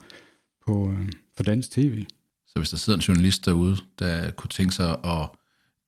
på, 0.68 0.92
øh, 0.92 1.12
på 1.38 1.44
dansk 1.44 1.72
tv. 1.72 2.06
Så 2.48 2.54
hvis 2.60 2.70
der 2.70 2.78
sidder 2.78 2.98
en 2.98 3.04
journalist 3.04 3.46
derude, 3.46 3.78
der 4.00 4.32
kunne 4.32 4.50
tænke 4.50 4.76
sig 4.76 4.98
at 5.04 5.30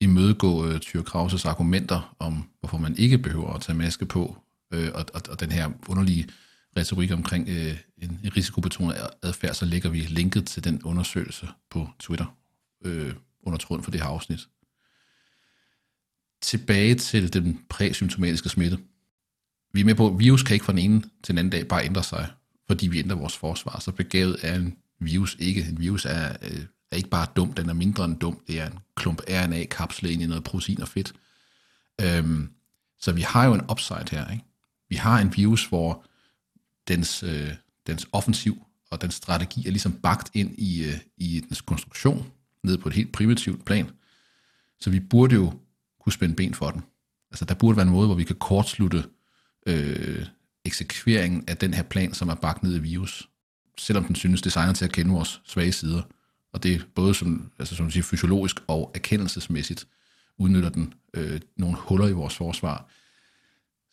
imødegå 0.02 0.66
øh, 0.66 0.74
uh, 0.74 0.80
Tyre 0.80 1.04
Krauses 1.04 1.46
argumenter 1.46 2.16
om, 2.20 2.50
hvorfor 2.60 2.78
man 2.78 2.98
ikke 2.98 3.18
behøver 3.18 3.54
at 3.54 3.62
tage 3.62 3.78
maske 3.78 4.06
på, 4.06 4.38
øh, 4.74 4.90
og, 4.94 5.06
og, 5.14 5.22
og 5.30 5.40
den 5.40 5.52
her 5.52 5.70
underlige 5.90 6.28
retorik 6.78 7.12
omkring 7.12 7.50
øh, 7.50 7.78
en, 7.98 8.20
risikobetonet 8.38 8.96
adfærd, 9.24 9.54
så 9.54 9.66
lægger 9.66 9.90
vi 9.90 10.00
linket 10.00 10.46
til 10.46 10.64
den 10.64 10.84
undersøgelse 10.84 11.48
på 11.70 11.90
Twitter 12.00 12.38
øh, 12.86 13.14
under 13.44 13.58
tråden 13.58 13.84
for 13.84 13.92
det 13.92 14.02
her 14.02 14.08
afsnit 14.08 14.48
tilbage 16.42 16.96
til 16.96 17.34
den 17.34 17.62
præsymptomatiske 17.70 18.50
smitte. 18.50 18.78
Vi 19.74 19.82
er 19.82 19.86
med 19.86 19.96
på, 19.96 20.08
at 20.08 20.20
virus 20.20 20.44
kan 20.44 20.54
ikke 20.54 20.66
fra 20.66 20.74
den 20.74 20.80
ene 20.80 21.02
til 21.02 21.28
den 21.28 21.38
anden 21.38 21.52
dag 21.52 21.68
bare 21.68 21.86
ændre 21.86 22.04
sig, 22.04 22.30
fordi 22.68 22.88
vi 22.88 23.00
ændrer 23.00 23.18
vores 23.18 23.38
forsvar. 23.38 23.80
Så 23.80 23.92
begavet 23.92 24.38
er 24.42 24.56
en 24.56 24.78
virus 25.00 25.38
ikke. 25.40 25.66
En 25.70 25.80
virus 25.80 26.06
er 26.06 26.36
øh, 26.42 26.66
er 26.92 26.96
ikke 26.96 27.10
bare 27.10 27.28
dum, 27.36 27.54
den 27.54 27.70
er 27.70 27.74
mindre 27.74 28.06
end 28.06 28.20
dum. 28.20 28.42
Det 28.48 28.60
er 28.60 28.68
en 28.68 28.80
klump 28.96 29.22
RNA-kapsel 29.30 30.10
ind 30.10 30.22
i 30.22 30.28
noget 30.28 30.44
protein 30.44 30.82
og 30.82 30.88
fedt. 30.88 31.14
Øhm, 32.02 32.50
så 33.00 33.12
vi 33.12 33.22
har 33.22 33.46
jo 33.46 33.54
en 33.54 33.72
upside 33.72 34.06
her. 34.12 34.32
Ikke? 34.32 34.44
Vi 34.90 34.96
har 34.96 35.20
en 35.20 35.36
virus, 35.36 35.66
hvor 35.66 36.06
dens, 36.88 37.24
øh, 37.24 37.54
dens 37.88 38.08
offensiv 38.12 38.64
og 38.92 39.02
den 39.02 39.12
strategi 39.12 39.68
er 39.68 39.72
ligesom 39.72 39.94
bagt 39.94 40.30
ind 40.34 40.60
i, 40.60 40.84
øh, 40.84 41.00
i 41.18 41.40
dens 41.50 41.62
konstruktion, 41.62 42.32
ned 42.64 42.78
på 42.78 42.90
et 42.90 42.96
helt 42.96 43.12
primitivt 43.12 43.66
plan. 43.66 43.90
Så 44.80 44.90
vi 44.90 45.00
burde 45.00 45.36
jo 45.36 45.54
kunne 46.08 46.14
spænde 46.14 46.36
ben 46.36 46.54
for 46.54 46.72
den. 46.72 46.82
Altså 47.32 47.46
der 47.46 47.54
burde 47.54 47.78
være 47.78 47.86
en 47.86 47.92
måde, 47.92 48.08
hvor 48.08 48.16
vi 48.16 48.24
kan 48.24 48.36
kortslutte 48.36 49.04
øh, 49.66 50.26
eksekveringen 50.66 51.44
af 51.48 51.58
den 51.58 51.74
her 51.74 51.84
plan, 51.84 52.14
som 52.14 52.30
er 52.30 52.36
bagt 52.36 52.64
ned 52.64 52.76
i 52.76 52.80
virus, 52.80 53.30
selvom 53.78 54.04
den 54.04 54.16
synes 54.16 54.42
designet 54.42 54.76
til 54.76 54.86
at 54.86 54.92
kende 54.92 55.12
vores 55.12 55.42
svage 55.46 55.72
sider. 55.72 56.02
Og 56.54 56.64
det 56.64 56.76
er 56.76 56.80
både 56.96 57.14
som, 57.14 57.52
altså 57.60 57.76
som 57.76 57.92
siger, 57.92 58.04
fysiologisk 58.04 58.56
og 58.68 58.92
erkendelsesmæssigt 58.96 59.88
udnytter 60.38 60.70
den 60.70 60.94
øh, 61.14 61.40
nogle 61.58 61.78
huller 61.78 62.08
i 62.08 62.12
vores 62.12 62.36
forsvar. 62.36 62.90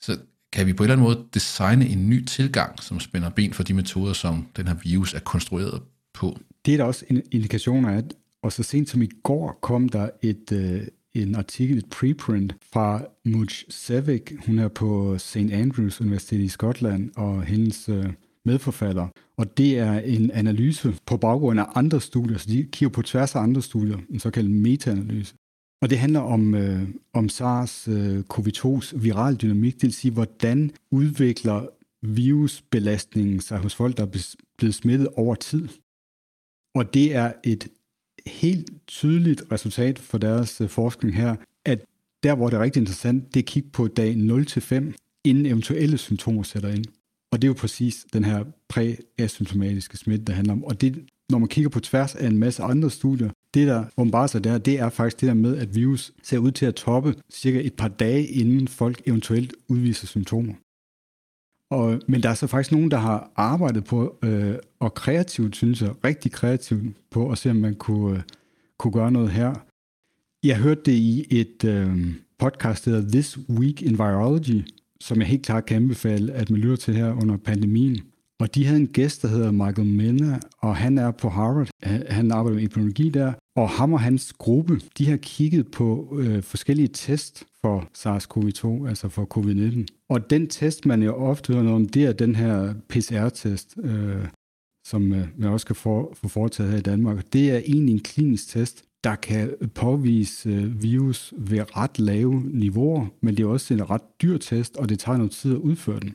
Så 0.01 0.19
kan 0.53 0.67
vi 0.67 0.73
på 0.73 0.83
en 0.83 0.91
eller 0.91 1.03
anden 1.03 1.07
måde 1.07 1.27
designe 1.35 1.89
en 1.89 2.09
ny 2.09 2.25
tilgang, 2.25 2.83
som 2.83 3.01
spænder 3.01 3.31
ben 3.31 3.53
for 3.53 3.63
de 3.63 3.75
metoder, 3.75 4.13
som 4.13 4.49
den 4.57 4.67
her 4.67 4.75
virus 4.75 5.15
er 5.15 5.21
konstrueret 5.21 5.83
på? 6.13 6.39
Det 6.65 6.75
er 6.75 6.79
der 6.79 6.85
også 6.85 7.05
en 7.11 7.23
indikation 7.33 7.85
af, 7.85 8.03
og 8.43 8.53
så 8.53 8.63
sent 8.63 8.89
som 8.89 9.03
i 9.03 9.09
går 9.23 9.59
kom 9.63 9.89
der 9.89 10.11
et, 10.23 10.53
øh, 10.53 10.87
en 11.15 11.35
artikel, 11.35 11.79
et 11.79 11.91
preprint 11.91 12.57
fra 12.73 13.05
Muj 13.25 13.47
Sevik. 13.69 14.33
Hun 14.47 14.59
er 14.59 14.69
på 14.69 15.19
St. 15.19 15.37
Andrews 15.37 16.01
Universitet 16.01 16.41
i 16.41 16.49
Skotland, 16.49 17.11
og 17.17 17.43
hendes 17.43 17.89
øh, 17.89 18.13
medforfatter. 18.45 19.09
Og 19.37 19.59
det 19.59 19.79
er 19.79 19.99
en 19.99 20.31
analyse 20.31 20.95
på 21.07 21.17
baggrund 21.17 21.61
af 21.61 21.67
andre 21.75 22.01
studier, 22.01 22.39
så 22.39 22.47
de 22.51 22.63
kigger 22.63 22.93
på 22.93 23.03
tværs 23.03 23.35
af 23.35 23.41
andre 23.41 23.63
studier, 23.63 23.99
en 24.11 24.21
såkaldt 24.21 24.51
metaanalyse. 24.51 25.35
Og 25.83 25.91
det 25.91 25.99
handler 25.99 26.21
om, 26.21 26.55
øh, 26.55 26.89
om 27.13 27.29
SARS 27.29 27.89
øh, 27.89 28.23
CoV-2's 28.35 28.99
viral 28.99 29.37
dynamik, 29.37 29.75
det 29.75 29.83
vil 29.83 29.93
sige, 29.93 30.13
hvordan 30.13 30.71
udvikler 30.91 31.67
virusbelastningen 32.03 33.41
sig 33.41 33.59
hos 33.59 33.75
folk, 33.75 33.97
der 33.97 34.03
er 34.03 34.35
blevet 34.59 34.75
smittet 34.75 35.09
over 35.09 35.35
tid. 35.35 35.69
Og 36.75 36.95
det 36.95 37.15
er 37.15 37.33
et 37.45 37.69
helt 38.27 38.71
tydeligt 38.87 39.43
resultat 39.53 39.99
for 39.99 40.19
deres 40.19 40.61
øh, 40.61 40.69
forskning 40.69 41.17
her, 41.17 41.37
at 41.65 41.85
der, 42.23 42.35
hvor 42.35 42.49
det 42.49 42.57
er 42.57 42.63
rigtig 42.63 42.81
interessant, 42.81 43.35
det 43.35 43.41
er 43.41 43.43
at 43.43 43.47
kigge 43.47 43.69
på 43.73 43.89
dag 43.89 44.15
0-5, 44.15 44.93
inden 45.25 45.47
eventuelle 45.47 45.99
symptomer 45.99 46.43
sætter 46.43 46.69
ind. 46.69 46.85
Og 47.33 47.43
det 47.43 47.49
er 47.49 47.51
jo 47.51 47.55
præcis 47.55 48.07
den 48.13 48.25
her 48.25 48.45
præasymptomatiske 48.69 49.97
smitte, 49.97 50.25
der 50.25 50.33
handler 50.33 50.53
om. 50.53 50.65
Og 50.65 50.81
det, 50.81 51.05
når 51.31 51.39
man 51.39 51.49
kigger 51.49 51.71
på 51.71 51.81
tværs 51.81 52.15
af 52.15 52.27
en 52.27 52.39
masse 52.39 52.63
andre 52.63 52.91
studier, 52.91 53.31
det 53.55 53.67
der 53.67 53.85
åbenbarer 53.97 54.27
sig 54.27 54.45
der, 54.45 54.59
det 54.59 54.81
er 54.81 54.89
faktisk 54.89 55.21
det 55.21 55.27
der 55.27 55.35
med, 55.35 55.57
at 55.57 55.75
virus 55.75 56.13
ser 56.23 56.39
ud 56.39 56.51
til 56.51 56.67
at 56.67 56.75
toppe 56.75 57.15
cirka 57.33 57.61
et 57.65 57.75
par 57.75 57.89
dage, 57.89 58.27
inden 58.27 58.69
folk 58.69 59.03
eventuelt 59.07 59.55
udviser 59.69 60.07
symptomer. 60.07 60.55
Og, 61.75 62.01
men 62.09 62.23
der 62.23 62.29
er 62.29 62.35
så 62.35 62.47
faktisk 62.47 62.73
nogen, 62.73 62.91
der 62.91 62.97
har 62.97 63.31
arbejdet 63.37 63.85
på, 63.85 64.19
øh, 64.25 64.55
og 64.81 64.95
kreativt, 64.95 65.57
synes 65.57 65.83
jeg, 65.83 66.05
rigtig 66.05 66.33
kreativt 66.33 66.97
på 67.11 67.31
at 67.31 67.39
se, 67.39 67.51
om 67.51 67.57
man 67.57 67.75
kunne, 67.75 68.17
øh, 68.17 68.23
kunne 68.79 68.93
gøre 68.93 69.13
noget 69.13 69.31
her. 69.31 69.55
Jeg 70.45 70.57
hørte 70.59 70.81
det 70.85 70.93
i 70.93 71.27
et 71.31 71.65
øh, 71.65 72.15
podcast, 72.39 72.85
der 72.85 72.91
hedder 72.91 73.11
This 73.11 73.39
Week 73.51 73.83
in 73.83 73.99
Virology, 73.99 74.65
som 75.01 75.19
jeg 75.19 75.27
helt 75.27 75.47
klart 75.47 75.67
kan 75.67 75.77
anbefale, 75.77 76.33
at 76.33 76.51
man 76.51 76.61
lytter 76.61 76.77
til 76.77 76.95
her 76.95 77.13
under 77.13 77.37
pandemien. 77.37 78.01
Og 78.45 78.55
de 78.55 78.67
havde 78.67 78.81
en 78.81 78.87
gæst, 78.87 79.23
der 79.23 79.29
hedder 79.29 79.51
Michael 79.51 79.89
Mena, 79.89 80.39
og 80.59 80.77
han 80.77 80.99
er 80.99 81.11
på 81.11 81.29
Harvard. 81.29 81.69
Han 82.09 82.31
arbejder 82.31 82.57
med 82.57 82.65
epidemiologi 82.65 83.09
der. 83.09 83.33
Og 83.57 83.69
ham 83.69 83.93
og 83.93 84.01
hans 84.01 84.33
gruppe, 84.33 84.81
de 84.99 85.11
har 85.11 85.17
kigget 85.17 85.71
på 85.71 86.17
øh, 86.21 86.43
forskellige 86.43 86.89
test 86.89 87.45
for 87.61 87.89
SARS-CoV-2, 87.99 88.89
altså 88.89 89.09
for 89.09 89.27
covid-19. 89.37 90.07
Og 90.11 90.31
den 90.31 90.47
test, 90.47 90.87
man 90.87 91.03
jo 91.03 91.15
ofte 91.15 91.53
hører 91.53 91.65
noget 91.65 91.77
om, 91.77 91.89
det 91.89 92.05
er 92.05 92.13
den 92.13 92.35
her 92.35 92.75
PCR-test, 92.89 93.79
øh, 93.83 94.27
som 94.87 95.13
øh, 95.13 95.29
man 95.37 95.51
også 95.51 95.67
kan 95.67 95.77
få, 95.77 96.15
få 96.15 96.29
foretaget 96.29 96.71
her 96.71 96.79
i 96.79 96.83
Danmark. 96.83 97.33
Det 97.33 97.51
er 97.51 97.59
egentlig 97.59 97.93
en 97.93 98.01
klinisk 98.01 98.49
test, 98.49 98.85
der 99.05 99.15
kan 99.15 99.55
påvise 99.75 100.51
øh, 100.51 100.83
virus 100.83 101.35
ved 101.37 101.77
ret 101.77 101.99
lave 101.99 102.43
niveauer, 102.45 103.07
men 103.21 103.37
det 103.37 103.43
er 103.43 103.49
også 103.49 103.75
en 103.75 103.91
ret 103.91 104.03
dyr 104.23 104.39
test, 104.39 104.77
og 104.77 104.89
det 104.89 104.99
tager 104.99 105.19
noget 105.19 105.33
tid 105.33 105.53
at 105.53 105.59
udføre 105.59 106.01
den. 106.01 106.15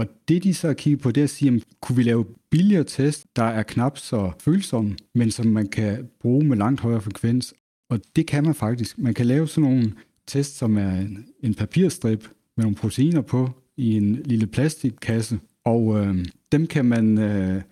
Og 0.00 0.06
det 0.28 0.44
de 0.44 0.54
så 0.54 0.66
har 0.66 0.74
kigget 0.74 1.00
på, 1.00 1.10
det 1.10 1.20
er 1.20 1.24
at 1.24 1.30
sige, 1.30 1.62
kunne 1.80 1.96
vi 1.96 2.02
lave 2.02 2.24
billigere 2.50 2.84
test, 2.84 3.26
der 3.36 3.42
er 3.42 3.62
knap 3.62 3.98
så 3.98 4.32
følsomme, 4.38 4.96
men 5.14 5.30
som 5.30 5.46
man 5.46 5.66
kan 5.66 6.08
bruge 6.20 6.44
med 6.44 6.56
langt 6.56 6.80
højere 6.80 7.00
frekvens. 7.00 7.54
Og 7.90 8.00
det 8.16 8.26
kan 8.26 8.44
man 8.44 8.54
faktisk. 8.54 8.98
Man 8.98 9.14
kan 9.14 9.26
lave 9.26 9.48
sådan 9.48 9.70
nogle 9.70 9.92
test, 10.26 10.58
som 10.58 10.76
er 10.76 10.90
en, 10.90 11.26
en 11.42 11.54
papirstrip 11.54 12.28
med 12.56 12.64
nogle 12.64 12.76
proteiner 12.76 13.20
på 13.20 13.50
i 13.76 13.96
en 13.96 14.14
lille 14.14 14.46
plastikkasse, 14.46 15.38
og 15.64 15.98
øh, 15.98 16.26
dem 16.52 16.66
kan 16.66 16.84
man 16.84 17.18
øh, 17.18 17.62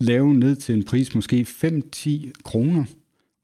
lave 0.00 0.34
ned 0.34 0.56
til 0.56 0.74
en 0.74 0.84
pris 0.84 1.14
måske 1.14 1.46
5-10 1.48 2.30
kroner. 2.44 2.84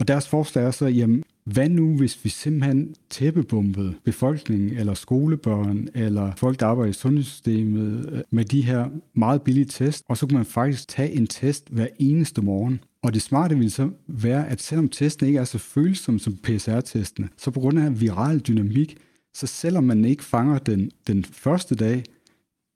Og 0.01 0.09
deres 0.09 0.29
forslag 0.29 0.65
er 0.65 0.71
så, 0.71 0.87
jamen, 0.87 1.25
hvad 1.47 1.69
nu, 1.69 1.97
hvis 1.97 2.25
vi 2.25 2.29
simpelthen 2.29 2.95
tæppebumpede 3.11 3.95
befolkningen, 4.05 4.77
eller 4.79 4.95
skolebørn, 4.95 5.89
eller 5.95 6.33
folk, 6.37 6.61
der 6.61 6.67
arbejder 6.67 6.91
i 6.91 6.93
sundhedssystemet, 6.93 8.11
øh, 8.13 8.23
med 8.31 8.45
de 8.45 8.63
her 8.63 8.89
meget 9.15 9.43
billige 9.43 9.65
test, 9.65 10.05
og 10.09 10.17
så 10.17 10.27
kunne 10.27 10.37
man 10.37 10.47
faktisk 10.47 10.89
tage 10.89 11.13
en 11.13 11.27
test 11.27 11.69
hver 11.71 11.87
eneste 11.99 12.43
morgen. 12.43 12.81
Og 13.03 13.15
det 13.15 13.23
smarte 13.23 13.55
ville 13.55 13.71
så 13.71 13.91
være, 14.07 14.49
at 14.49 14.61
selvom 14.61 14.89
testen 14.89 15.27
ikke 15.27 15.39
er 15.39 15.45
så 15.45 15.59
følsom 15.59 16.19
som 16.19 16.37
PCR-testene, 16.37 17.29
så 17.37 17.51
på 17.51 17.61
grund 17.61 17.79
af 17.79 18.01
viral 18.01 18.39
dynamik, 18.39 18.97
så 19.35 19.47
selvom 19.47 19.85
man 19.85 20.05
ikke 20.05 20.25
fanger 20.25 20.59
den, 20.59 20.91
den 21.07 21.25
første 21.25 21.75
dag, 21.75 22.05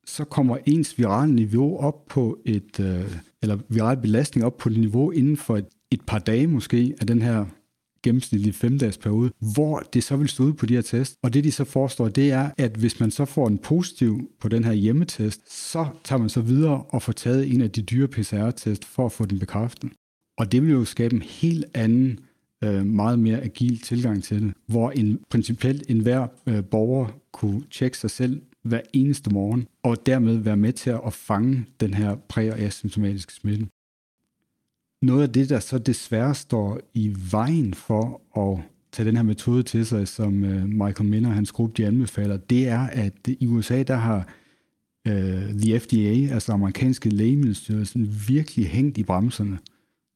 så 0.06 0.24
kommer 0.24 0.56
ens 0.66 0.98
virale 0.98 1.35
niveau 1.35 1.78
op 1.78 2.06
på 2.09 2.38
et, 2.44 2.80
øh, 2.80 3.16
eller 3.42 3.59
viral 3.68 3.96
belastning 3.96 4.46
op 4.46 4.56
på 4.56 4.68
et 4.68 4.78
niveau 4.78 5.11
inden 5.11 5.37
for 5.37 5.56
et, 5.56 5.66
et 5.90 6.00
par 6.06 6.18
dage 6.18 6.46
måske 6.46 6.94
af 7.00 7.06
den 7.06 7.22
her 7.22 7.46
gennemsnitlig 8.03 8.55
femdages 8.55 8.99
periode, 8.99 9.31
hvor 9.55 9.79
det 9.93 10.05
så 10.05 10.17
vil 10.17 10.29
stå 10.29 10.45
ud 10.45 10.53
på 10.53 10.67
de 10.67 10.75
her 10.75 10.83
test. 10.83 11.15
Og 11.23 11.35
det 11.35 11.45
de 11.45 11.53
så 11.53 11.65
forestår, 11.65 12.09
det 12.09 12.33
er, 12.33 12.51
at 12.59 12.77
hvis 12.77 13.01
man 13.01 13.11
så 13.11 13.25
får 13.25 13.49
en 13.49 13.59
positiv 13.59 14.31
på 14.41 14.49
den 14.49 14.65
her 14.65 14.73
hjemmetest, 14.73 15.71
så 15.71 15.87
tager 16.05 16.21
man 16.21 16.29
så 16.29 16.41
videre 16.41 16.83
og 16.89 17.03
får 17.03 17.13
taget 17.13 17.53
en 17.55 17.61
af 17.61 17.71
de 17.71 17.83
dyre 17.83 18.09
PCR-test 18.09 18.85
for 18.85 19.07
at 19.07 19.13
få 19.13 19.25
den 19.25 19.39
bekræftet. 19.39 19.91
Og 20.39 20.53
det 20.53 20.63
vil 20.63 20.71
jo 20.71 20.85
skabe 20.85 21.15
en 21.15 21.23
helt 21.23 21.65
anden, 21.75 22.19
øh, 22.65 22.87
meget 22.87 23.19
mere 23.19 23.41
agil 23.41 23.79
tilgang 23.79 24.25
til 24.25 24.43
det, 24.43 24.55
hvor 24.67 24.91
en 24.91 25.21
principielt 25.31 25.91
enhver 25.91 26.27
øh, 26.47 26.65
borger 26.65 27.07
kunne 27.33 27.63
tjekke 27.71 27.99
sig 27.99 28.11
selv 28.11 28.43
hver 28.65 28.81
eneste 28.93 29.31
morgen, 29.31 29.67
og 29.83 30.07
dermed 30.07 30.37
være 30.37 30.57
med 30.57 30.73
til 30.73 30.91
at 30.91 31.13
fange 31.13 31.67
den 31.81 31.95
her 31.95 32.17
præ- 32.33 32.53
og 32.53 32.59
asymptomatiske 32.59 33.33
smitte 33.33 33.67
noget 35.03 35.23
af 35.23 35.33
det, 35.33 35.49
der 35.49 35.61
så 35.61 35.79
desværre 35.79 36.35
står 36.35 36.81
i 36.95 37.17
vejen 37.31 37.75
for 37.75 38.21
at 38.37 38.65
tage 38.93 39.07
den 39.07 39.17
her 39.17 39.23
metode 39.23 39.63
til 39.63 39.87
sig, 39.87 40.09
som 40.09 40.45
øh, 40.45 40.69
Michael 40.69 41.11
Minner 41.11 41.29
og 41.29 41.35
hans 41.35 41.53
gruppe 41.53 41.75
de 41.77 41.87
anbefaler, 41.87 42.37
det 42.37 42.69
er, 42.69 42.81
at 42.81 43.13
i 43.27 43.47
USA, 43.47 43.83
der 43.83 43.97
har 43.97 44.29
uh, 45.09 45.61
the 45.63 45.81
FDA, 45.81 46.35
altså 46.35 46.53
amerikanske 46.53 47.09
lægemiddelstyrelsen, 47.09 48.15
virkelig 48.29 48.69
hængt 48.69 48.99
i 48.99 49.03
bremserne, 49.03 49.59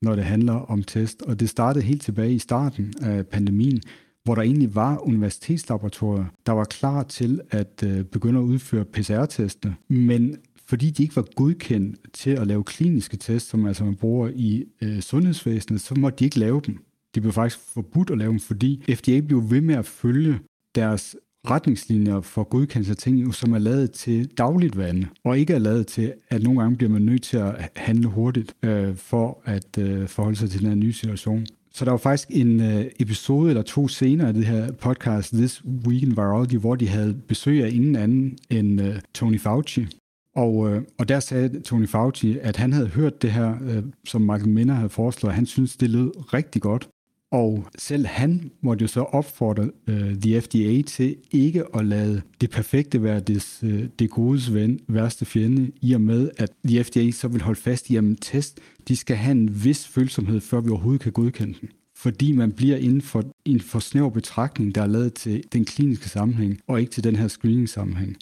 når 0.03 0.17
det 0.17 0.25
handler 0.25 0.53
om 0.53 0.83
test. 0.83 1.23
Og 1.23 1.41
det 1.41 1.49
startede 1.49 1.85
helt 1.85 2.03
tilbage 2.03 2.35
i 2.35 2.39
starten 2.39 2.95
af 3.03 3.27
pandemien, 3.27 3.81
hvor 4.25 4.35
der 4.35 4.43
egentlig 4.43 4.75
var 4.75 4.99
universitetslaboratorier, 4.99 6.25
der 6.47 6.53
var 6.53 6.65
klar 6.65 7.03
til 7.03 7.41
at 7.51 7.85
uh, 7.87 8.03
begynde 8.03 8.41
at 8.41 8.45
udføre 8.45 8.85
PCR-teste, 8.85 9.75
men 9.89 10.37
fordi 10.67 10.91
de 10.91 11.03
ikke 11.03 11.17
var 11.17 11.27
godkendt 11.37 11.99
til 12.13 12.31
at 12.31 12.47
lave 12.47 12.65
kliniske 12.65 13.17
tests, 13.17 13.51
som 13.51 13.67
altså 13.67 13.85
man 13.85 13.97
bruger 13.97 14.31
i 14.35 14.65
øh, 14.83 15.01
sundhedsvæsenet, 15.01 15.81
så 15.81 15.95
måtte 15.95 16.19
de 16.19 16.25
ikke 16.25 16.39
lave 16.39 16.61
dem. 16.67 16.79
De 17.15 17.21
blev 17.21 17.33
faktisk 17.33 17.59
forbudt 17.75 18.11
at 18.11 18.19
lave 18.19 18.31
dem, 18.31 18.41
fordi 18.41 18.85
FDA 18.95 19.21
blev 19.21 19.51
ved 19.51 19.61
med 19.61 19.75
at 19.75 19.87
følge 19.87 20.39
deres 20.75 21.17
retningslinjer 21.51 22.21
for 22.21 22.43
godkendelse 22.43 22.91
af 22.91 22.97
ting, 22.97 23.35
som 23.35 23.53
er 23.53 23.59
lavet 23.59 23.93
til 23.93 24.27
dagligt 24.39 24.77
vand, 24.77 25.05
og 25.25 25.39
ikke 25.39 25.55
er 25.55 25.59
lavet 25.59 25.87
til, 25.87 26.13
at 26.31 26.43
nogle 26.43 26.61
gange 26.61 26.77
bliver 26.77 26.91
man 26.91 27.03
nødt 27.03 27.23
til 27.23 27.37
at 27.37 27.71
handle 27.77 28.09
hurtigt 28.09 28.55
øh, 28.63 28.97
for 28.97 29.43
at 29.45 29.79
øh, 29.79 30.09
forholde 30.09 30.37
sig 30.37 30.51
til 30.51 30.61
den 30.61 30.69
her 30.69 30.75
nye 30.75 30.93
situation. 30.93 31.47
Så 31.73 31.85
der 31.85 31.91
var 31.91 31.99
faktisk 31.99 32.29
en 32.31 32.61
øh, 32.61 32.85
episode 33.01 33.51
eller 33.51 33.63
to 33.63 33.89
senere 33.89 34.29
af 34.29 34.35
det 34.35 34.47
her 34.47 34.73
podcast, 34.73 35.33
This 35.33 35.65
Week 35.65 36.03
in 36.03 36.17
Virology, 36.17 36.57
hvor 36.57 36.75
de 36.75 36.89
havde 36.89 37.15
besøg 37.29 37.65
af 37.65 37.71
ingen 37.73 37.97
anden 37.97 38.39
end 38.51 38.81
øh, 38.81 38.95
Tony 39.15 39.41
Fauci, 39.41 39.87
og, 40.35 40.71
øh, 40.71 40.83
og 40.99 41.09
der 41.09 41.21
sagde 41.21 41.61
Tony 41.61 41.89
Fauci, 41.89 42.39
at 42.39 42.57
han 42.57 42.73
havde 42.73 42.89
hørt 42.89 43.23
det 43.23 43.33
her, 43.33 43.55
øh, 43.63 43.83
som 44.05 44.23
Michael 44.23 44.49
Minner 44.49 44.75
havde 44.75 44.89
foreslået, 44.89 45.35
han 45.35 45.47
synes 45.47 45.77
det 45.77 45.91
lød 45.91 46.35
rigtig 46.35 46.63
godt. 46.63 46.89
Og 47.31 47.65
selv 47.79 48.07
han 48.07 48.51
måtte 48.61 48.83
jo 48.83 48.89
så 48.89 49.01
opfordre 49.01 49.71
uh, 49.89 50.21
the 50.23 50.41
FDA 50.41 50.83
til 50.83 51.17
ikke 51.31 51.65
at 51.77 51.85
lade 51.85 52.23
det 52.41 52.51
perfekte 52.51 53.03
være 53.03 53.21
des, 53.21 53.61
uh, 53.63 53.85
det 53.99 54.11
godes 54.11 54.55
ven, 54.55 54.81
værste 54.89 55.25
fjende, 55.25 55.71
i 55.81 55.93
og 55.93 56.01
med, 56.01 56.31
at 56.37 56.53
the 56.65 56.85
FDA 56.85 57.11
så 57.11 57.29
vil 57.29 57.43
holde 57.43 57.61
fast 57.61 57.91
i, 57.91 57.97
at 57.97 58.05
test, 58.21 58.61
de 58.89 58.97
skal 58.97 59.17
have 59.17 59.33
en 59.33 59.65
vis 59.65 59.87
følsomhed, 59.87 60.41
før 60.41 60.61
vi 60.61 60.71
overhovedet 60.71 61.01
kan 61.03 61.13
godkende 61.13 61.55
den. 61.61 61.69
Fordi 61.97 62.33
man 62.33 62.53
bliver 62.53 62.77
inden 62.77 63.03
for 63.03 63.25
en 63.45 63.61
for 63.61 63.79
snæver 63.79 64.11
betragtning, 64.11 64.75
der 64.75 64.83
er 64.83 64.87
lavet 64.87 65.15
til 65.15 65.45
den 65.53 65.65
kliniske 65.65 66.09
sammenhæng, 66.09 66.61
og 66.67 66.81
ikke 66.81 66.93
til 66.93 67.05
den 67.05 67.17
her 67.17 67.29
screening-sammenhæng. 67.29 68.17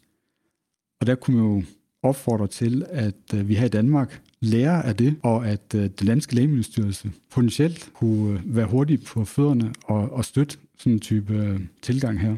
Og 1.01 1.07
der 1.07 1.15
kunne 1.15 1.37
man 1.37 1.47
jo 1.47 1.63
opfordrer 2.03 2.47
til, 2.47 2.87
at 2.89 3.35
øh, 3.35 3.49
vi 3.49 3.55
her 3.55 3.67
i 3.67 3.69
Danmark 3.69 4.23
lærer 4.41 4.83
af 4.83 4.97
det, 4.97 5.17
og 5.23 5.49
at 5.49 5.75
øh, 5.75 5.83
det 5.83 6.01
den 6.01 6.07
danske 6.07 6.35
lægemiddelstyrelse 6.35 7.13
potentielt 7.31 7.91
kunne 7.95 8.39
øh, 8.39 8.57
være 8.57 8.67
hurtig 8.67 9.05
på 9.05 9.25
fødderne 9.25 9.75
og, 9.85 10.13
og 10.13 10.25
støtte 10.25 10.59
sådan 10.79 10.93
en 10.93 11.01
type 11.01 11.61
tilgang 11.83 12.21
her. 12.21 12.37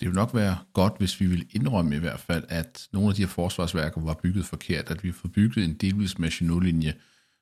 Det 0.00 0.08
ville 0.08 0.20
nok 0.20 0.34
være 0.34 0.58
godt, 0.72 0.98
hvis 0.98 1.20
vi 1.20 1.26
vil 1.26 1.46
indrømme 1.50 1.96
i 1.96 1.98
hvert 1.98 2.20
fald, 2.20 2.44
at 2.48 2.88
nogle 2.92 3.08
af 3.08 3.14
de 3.14 3.22
her 3.22 3.28
forsvarsværker 3.28 4.00
var 4.00 4.14
bygget 4.22 4.44
forkert, 4.44 4.90
at 4.90 5.04
vi 5.04 5.12
får 5.12 5.28
bygget 5.28 5.64
en 5.64 5.74
delvis 5.74 6.18
machinollinje, 6.18 6.94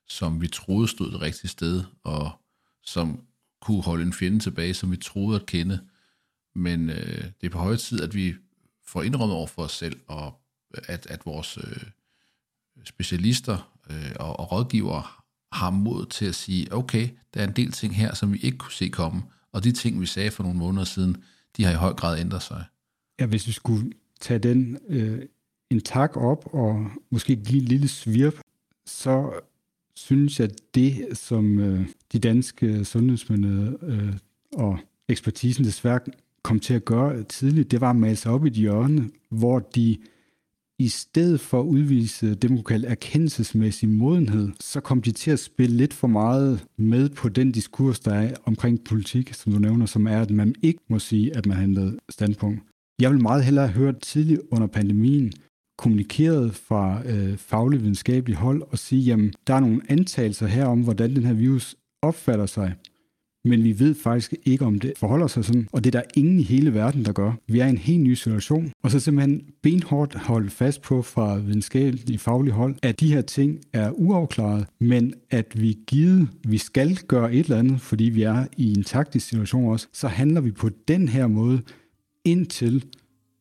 som 0.07 0.41
vi 0.41 0.47
troede 0.47 0.87
stod 0.87 1.11
det 1.11 1.21
rigtige 1.21 1.49
sted, 1.49 1.83
og 2.03 2.31
som 2.83 3.19
kunne 3.61 3.81
holde 3.81 4.03
en 4.03 4.13
fjende 4.13 4.39
tilbage, 4.39 4.73
som 4.73 4.91
vi 4.91 4.97
troede 4.97 5.35
at 5.35 5.45
kende. 5.45 5.79
Men 6.55 6.89
øh, 6.89 7.23
det 7.41 7.47
er 7.47 7.49
på 7.49 7.57
høje 7.57 7.77
tid, 7.77 8.01
at 8.01 8.15
vi 8.15 8.35
får 8.85 9.03
indrømmet 9.03 9.37
over 9.37 9.47
for 9.47 9.63
os 9.63 9.71
selv, 9.71 9.99
og 10.07 10.33
øh, 10.77 10.83
at, 10.87 11.07
at 11.09 11.25
vores 11.25 11.57
øh, 11.57 11.83
specialister 12.83 13.73
øh, 13.89 14.11
og, 14.15 14.39
og 14.39 14.51
rådgivere 14.51 15.03
har 15.51 15.69
mod 15.69 16.05
til 16.05 16.25
at 16.25 16.35
sige, 16.35 16.73
okay, 16.73 17.09
der 17.33 17.41
er 17.41 17.47
en 17.47 17.55
del 17.55 17.71
ting 17.71 17.95
her, 17.95 18.15
som 18.15 18.33
vi 18.33 18.39
ikke 18.39 18.57
kunne 18.57 18.73
se 18.73 18.89
komme, 18.89 19.21
og 19.51 19.63
de 19.63 19.71
ting, 19.71 20.01
vi 20.01 20.05
sagde 20.05 20.31
for 20.31 20.43
nogle 20.43 20.59
måneder 20.59 20.85
siden, 20.85 21.23
de 21.57 21.63
har 21.63 21.71
i 21.71 21.75
høj 21.75 21.93
grad 21.93 22.19
ændret 22.19 22.43
sig. 22.43 22.63
Ja, 23.19 23.25
hvis 23.25 23.47
vi 23.47 23.51
skulle 23.51 23.91
tage 24.19 24.39
den 24.39 24.77
øh, 24.87 25.21
en 25.69 25.81
tak 25.81 26.17
op 26.17 26.53
og 26.53 26.91
måske 27.09 27.35
give 27.35 27.61
en 27.61 27.67
lille 27.67 27.87
svirp, 27.87 28.33
så 28.85 29.39
synes 29.95 30.39
jeg, 30.39 30.49
at 30.49 30.59
det, 30.75 31.17
som 31.17 31.59
øh, 31.59 31.87
de 32.11 32.19
danske 32.19 32.85
sundhedsmyndigheder 32.85 33.73
øh, 33.81 34.13
og 34.53 34.79
ekspertisen 35.09 35.65
desværre 35.65 35.99
kom 36.43 36.59
til 36.59 36.73
at 36.73 36.85
gøre 36.85 37.23
tidligt, 37.23 37.71
det 37.71 37.81
var 37.81 37.89
at 37.89 37.95
male 37.95 38.15
sig 38.15 38.31
op 38.31 38.45
i 38.45 38.47
et 38.47 38.53
hjørne, 38.53 39.09
hvor 39.29 39.59
de 39.59 39.97
i 40.79 40.87
stedet 40.87 41.39
for 41.39 41.59
at 41.59 41.65
udvise 41.65 42.35
det, 42.35 42.49
man 42.49 42.57
kunne 42.57 42.63
kalde 42.63 42.87
erkendelsesmæssig 42.87 43.89
modenhed, 43.89 44.49
så 44.59 44.79
kom 44.79 45.01
de 45.01 45.11
til 45.11 45.31
at 45.31 45.39
spille 45.39 45.77
lidt 45.77 45.93
for 45.93 46.07
meget 46.07 46.65
med 46.77 47.09
på 47.09 47.29
den 47.29 47.51
diskurs, 47.51 47.99
der 47.99 48.13
er 48.13 48.33
omkring 48.45 48.83
politik, 48.83 49.33
som 49.33 49.51
du 49.51 49.59
nævner, 49.59 49.85
som 49.85 50.07
er, 50.07 50.21
at 50.21 50.31
man 50.31 50.55
ikke 50.61 50.79
må 50.89 50.99
sige, 50.99 51.37
at 51.37 51.45
man 51.45 51.57
handlede 51.57 51.97
standpunkt. 52.09 52.61
Jeg 53.01 53.11
vil 53.11 53.21
meget 53.21 53.43
hellere 53.43 53.67
høre 53.67 53.93
tidligt 53.93 54.41
under 54.51 54.67
pandemien, 54.67 55.33
kommunikeret 55.77 56.55
fra 56.55 57.01
øh, 57.05 57.37
faglig 57.37 57.81
videnskabelig 57.81 58.37
hold 58.37 58.61
og 58.71 58.77
sige, 58.77 59.01
jamen, 59.01 59.33
der 59.47 59.53
er 59.53 59.59
nogle 59.59 59.81
antagelser 59.89 60.47
her 60.47 60.65
om, 60.65 60.81
hvordan 60.81 61.15
den 61.15 61.23
her 61.23 61.33
virus 61.33 61.75
opfatter 62.01 62.45
sig 62.45 62.73
men 63.45 63.63
vi 63.63 63.79
ved 63.79 63.95
faktisk 63.95 64.33
ikke, 64.45 64.65
om 64.65 64.79
det 64.79 64.93
forholder 64.97 65.27
sig 65.27 65.45
sådan, 65.45 65.67
og 65.71 65.83
det 65.83 65.95
er 65.95 65.99
der 65.99 66.07
ingen 66.15 66.39
i 66.39 66.43
hele 66.43 66.73
verden, 66.73 67.05
der 67.05 67.11
gør. 67.11 67.31
Vi 67.47 67.59
er 67.59 67.65
i 67.65 67.69
en 67.69 67.77
helt 67.77 68.03
ny 68.03 68.13
situation, 68.13 68.71
og 68.83 68.91
så 68.91 68.99
simpelthen 68.99 69.41
benhårdt 69.61 70.15
holde 70.15 70.49
fast 70.49 70.81
på 70.81 71.01
fra 71.01 71.37
videnskabeligt 71.37 72.21
faglig 72.21 72.53
hold, 72.53 72.75
at 72.81 72.99
de 72.99 73.13
her 73.13 73.21
ting 73.21 73.59
er 73.73 73.91
uafklaret, 73.91 74.65
men 74.79 75.13
at 75.29 75.61
vi 75.61 75.77
givet, 75.87 76.27
vi 76.47 76.57
skal 76.57 76.95
gøre 76.95 77.33
et 77.33 77.43
eller 77.43 77.57
andet, 77.57 77.81
fordi 77.81 78.03
vi 78.03 78.23
er 78.23 78.45
i 78.57 78.73
en 78.73 78.83
taktisk 78.83 79.27
situation 79.27 79.71
også, 79.71 79.87
så 79.93 80.07
handler 80.07 80.41
vi 80.41 80.51
på 80.51 80.69
den 80.87 81.07
her 81.07 81.27
måde 81.27 81.61
indtil 82.25 82.85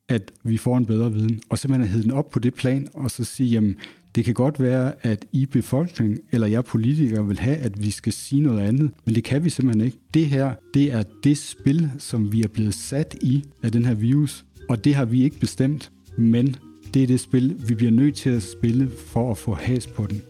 at 0.09 0.33
vi 0.45 0.57
får 0.57 0.79
en 0.79 0.87
bedre 0.87 1.13
viden, 1.13 1.41
og 1.51 1.59
simpelthen 1.59 1.89
hedde 1.89 2.03
den 2.03 2.13
op 2.13 2.31
på 2.31 2.39
det 2.39 2.55
plan, 2.55 2.89
og 2.95 3.11
så 3.11 3.25
sige, 3.25 3.51
jamen, 3.51 3.77
det 4.15 4.25
kan 4.25 4.35
godt 4.35 4.61
være, 4.61 4.93
at 5.03 5.25
I 5.33 5.47
befolkning 5.47 6.19
eller 6.33 6.47
jeg 6.47 6.65
politikere 6.65 7.27
vil 7.27 7.39
have, 7.39 7.57
at 7.57 7.83
vi 7.83 7.91
skal 7.91 8.13
sige 8.13 8.43
noget 8.43 8.61
andet, 8.61 8.91
men 9.05 9.15
det 9.15 9.25
kan 9.25 9.45
vi 9.45 9.51
simpelthen 9.51 9.87
ikke. 9.87 9.99
Det 10.15 10.27
her, 10.27 10.55
det 10.75 10.93
er 10.93 11.03
det 11.25 11.39
spil, 11.39 11.91
som 11.99 12.33
vi 12.33 12.43
er 12.43 12.49
blevet 12.49 12.75
sat 12.75 13.17
i 13.21 13.45
af 13.63 13.73
den 13.73 13.85
her 13.85 13.95
virus, 13.95 14.45
og 14.69 14.85
det 14.85 14.95
har 14.95 15.05
vi 15.05 15.25
ikke 15.25 15.39
bestemt, 15.41 15.93
men 16.17 16.57
det 16.95 17.03
er 17.03 17.07
det 17.07 17.21
spil, 17.21 17.57
vi 17.69 17.75
bliver 17.75 17.93
nødt 17.93 18.15
til 18.15 18.31
at 18.31 18.43
spille 18.43 18.91
for 19.07 19.31
at 19.31 19.39
få 19.39 19.55
has 19.55 19.87
på 19.87 20.07
den. 20.07 20.23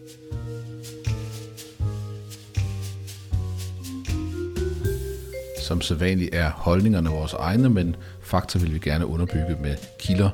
Som 5.61 5.81
sædvanligt 5.81 6.35
er 6.35 6.51
holdningerne 6.51 7.09
vores 7.09 7.33
egne, 7.33 7.69
men 7.69 7.95
fakta 8.21 8.59
vil 8.59 8.73
vi 8.73 8.79
gerne 8.79 9.05
underbygge 9.05 9.57
med 9.61 9.75
kilder. 9.99 10.29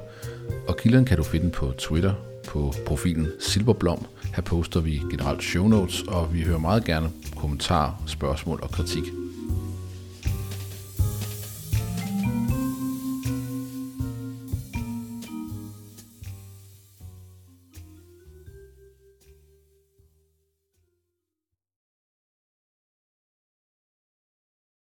Og 0.67 0.77
kilderne 0.77 1.05
kan 1.05 1.17
du 1.17 1.23
finde 1.23 1.49
på 1.49 1.71
Twitter, 1.77 2.13
på 2.49 2.73
profilen 2.85 3.27
Silverblom. 3.39 4.05
Her 4.35 4.43
poster 4.43 4.79
vi 4.79 5.01
generelt 5.12 5.43
show 5.43 5.67
notes, 5.67 6.01
og 6.07 6.33
vi 6.33 6.41
hører 6.41 6.59
meget 6.59 6.85
gerne 6.85 7.09
kommentarer, 7.35 8.03
spørgsmål 8.05 8.59
og 8.63 8.71
kritik. 8.71 9.03